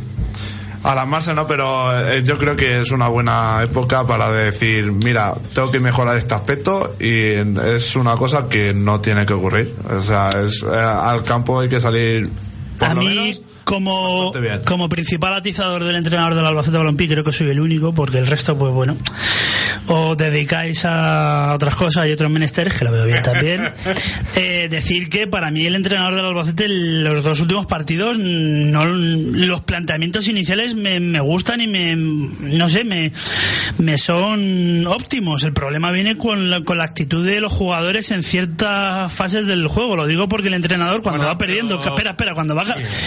[0.84, 5.72] Alarmarse no, pero eh, yo creo que es una buena época para decir, mira, tengo
[5.72, 9.74] que mejorar este aspecto y es una cosa que no tiene que ocurrir.
[9.90, 12.30] O sea, es, eh, al campo hay que salir
[12.78, 14.32] por a lo mí, menos como,
[14.66, 18.26] como principal atizador del entrenador del Albacete Balompié, creo que soy el único, porque el
[18.26, 18.98] resto, pues bueno,
[19.86, 23.70] os dedicáis a otras cosas y otros menesteres, que lo veo bien también.
[24.36, 29.62] Eh, decir que para mí el entrenador del Albacete, los dos últimos partidos, no los
[29.62, 33.12] planteamientos iniciales me, me gustan y me, no sé, me,
[33.80, 35.44] me son óptimos.
[35.44, 39.68] El problema viene con la, con la actitud de los jugadores en ciertas fases del
[39.68, 39.96] juego.
[39.98, 42.64] Lo digo porque el entrenador cuando Bueno, va perdiendo, pero- espera, espera, cuando va,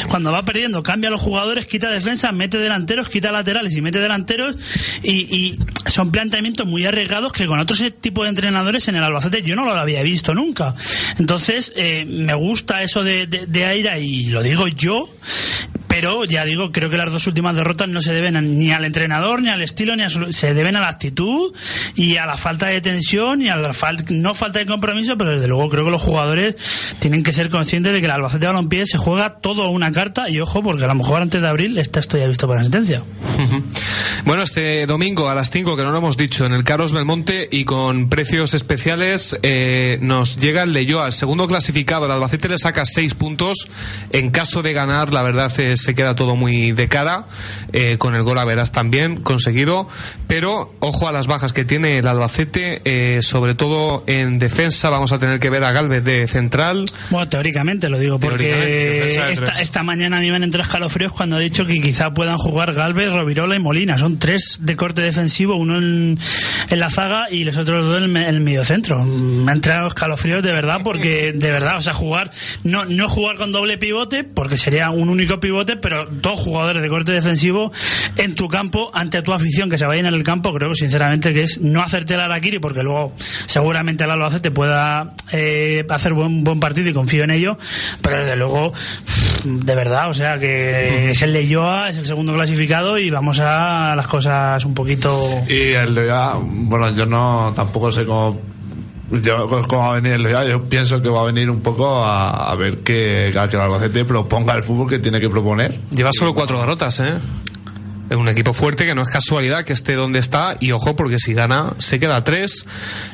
[0.09, 0.52] cuando va perdiendo,
[0.83, 4.57] cambia a los jugadores, quita defensa, mete delanteros, quita laterales y mete delanteros
[5.03, 5.59] y, y
[5.91, 9.65] son planteamientos muy arriesgados que con otros tipos de entrenadores en el Albacete yo no
[9.65, 10.75] lo había visto nunca.
[11.19, 15.09] Entonces, eh, me gusta eso de, de, de y lo digo yo,
[15.93, 19.43] pero ya digo, creo que las dos últimas derrotas no se deben ni al entrenador,
[19.43, 21.53] ni al estilo, ni a su- se deben a la actitud
[21.95, 25.33] y a la falta de tensión y a la falta, no falta de compromiso, pero
[25.33, 26.57] desde luego creo que los jugadores
[26.99, 30.41] tienen que ser conscientes de que el Albacete Balompié se juega todo una carta y
[30.41, 33.03] ojo, porque a lo mejor antes de abril está esto ya visto por la sentencia.
[34.25, 37.49] Bueno, este domingo a las 5, que no lo hemos dicho, en el Carlos Belmonte
[37.51, 42.07] y con precios especiales, eh, nos llega el Leyoa, el segundo clasificado.
[42.07, 43.69] El Albacete le saca 6 puntos.
[44.11, 47.27] En caso de ganar, la verdad es, se queda todo muy de cara,
[47.73, 49.89] eh, con el gol a veras también conseguido.
[50.29, 54.91] Pero ojo a las bajas que tiene el Albacete, eh, sobre todo en defensa.
[54.91, 56.85] Vamos a tener que ver a Galvez de central.
[57.11, 61.37] Bueno, teóricamente lo digo, porque esta, esta mañana a mí me han entrado escalofríos cuando
[61.37, 63.99] ha dicho que quizá puedan jugar Galvez, Rovirola y Molina.
[63.99, 66.19] Son tres de corte defensivo, uno en,
[66.71, 69.05] en la zaga y los otros dos en el, me- en el mediocentro.
[69.05, 72.31] Me han entrado escalofríos de verdad, porque de verdad, o sea, jugar,
[72.65, 76.89] no, no jugar con doble pivote, porque sería un único pivote, pero dos jugadores de
[76.89, 77.73] corte defensivo
[78.17, 81.43] en tu campo, ante tu afición que se vayan en el campo, creo sinceramente que
[81.43, 83.15] es no hacerte el Araquiri, porque luego
[83.47, 87.59] seguramente el Albacete pueda eh, hacer buen, buen partido y confío en ello,
[88.01, 88.73] pero desde luego,
[89.45, 93.41] de verdad, o sea que es el de Joa, es el segundo clasificado y vamos
[93.41, 95.41] a las cosas un poquito...
[95.49, 98.41] Y el Leoa, bueno, yo no tampoco sé cómo,
[99.13, 100.21] yo, cómo va a venir.
[100.49, 103.63] Yo pienso que va a venir un poco a, a ver que, a que el
[103.63, 105.79] Albacete proponga el fútbol que tiene que proponer.
[105.91, 107.15] Lleva solo cuatro derrotas, ¿eh?
[108.11, 111.19] Es un equipo fuerte que no es casualidad que esté donde está y ojo porque
[111.19, 112.67] si gana se queda tres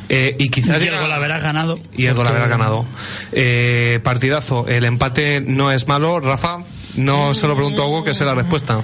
[0.09, 1.78] eh, y quizás Y el gol habrá ganado.
[1.96, 2.84] y el gol habrá ganado
[3.30, 6.64] Eh, partidazo el empate no es malo Rafa
[6.96, 8.82] no se lo pregunto a Hugo que sé la respuesta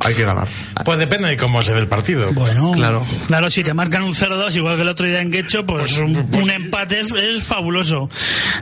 [0.00, 0.46] Hay que ganar.
[0.84, 2.30] Pues depende de cómo se ve el partido.
[2.32, 3.04] Bueno, Claro.
[3.26, 6.16] Claro, si te marcan un 0-2, igual que el otro día en Guecho, pues un,
[6.32, 8.08] un empate es, es fabuloso.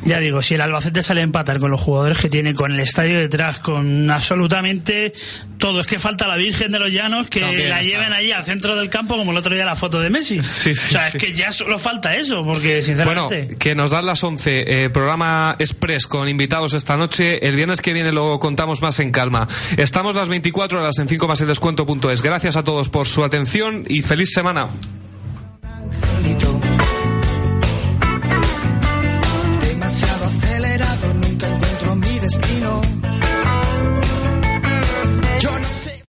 [0.04, 2.80] Ya digo, si el Albacete sale a empatar con los jugadores que tiene, con el
[2.80, 5.12] estadio detrás, con absolutamente
[5.58, 7.90] todo, es que falta la Virgen de los Llanos que También la está.
[7.90, 10.42] lleven allí al centro del campo, como el otro día la foto de Messi.
[10.42, 11.16] Sí, sí, o sea, sí.
[11.16, 13.56] es que ya solo falta eso, porque bueno sinceramente.
[13.58, 17.92] que nos dan las 11 eh, programa express con invitados esta noche el viernes que
[17.92, 22.20] viene lo contamos más en calma estamos las 24 horas en 5 más el descuento.es.
[22.20, 24.68] Gracias a todos por su atención y feliz semana.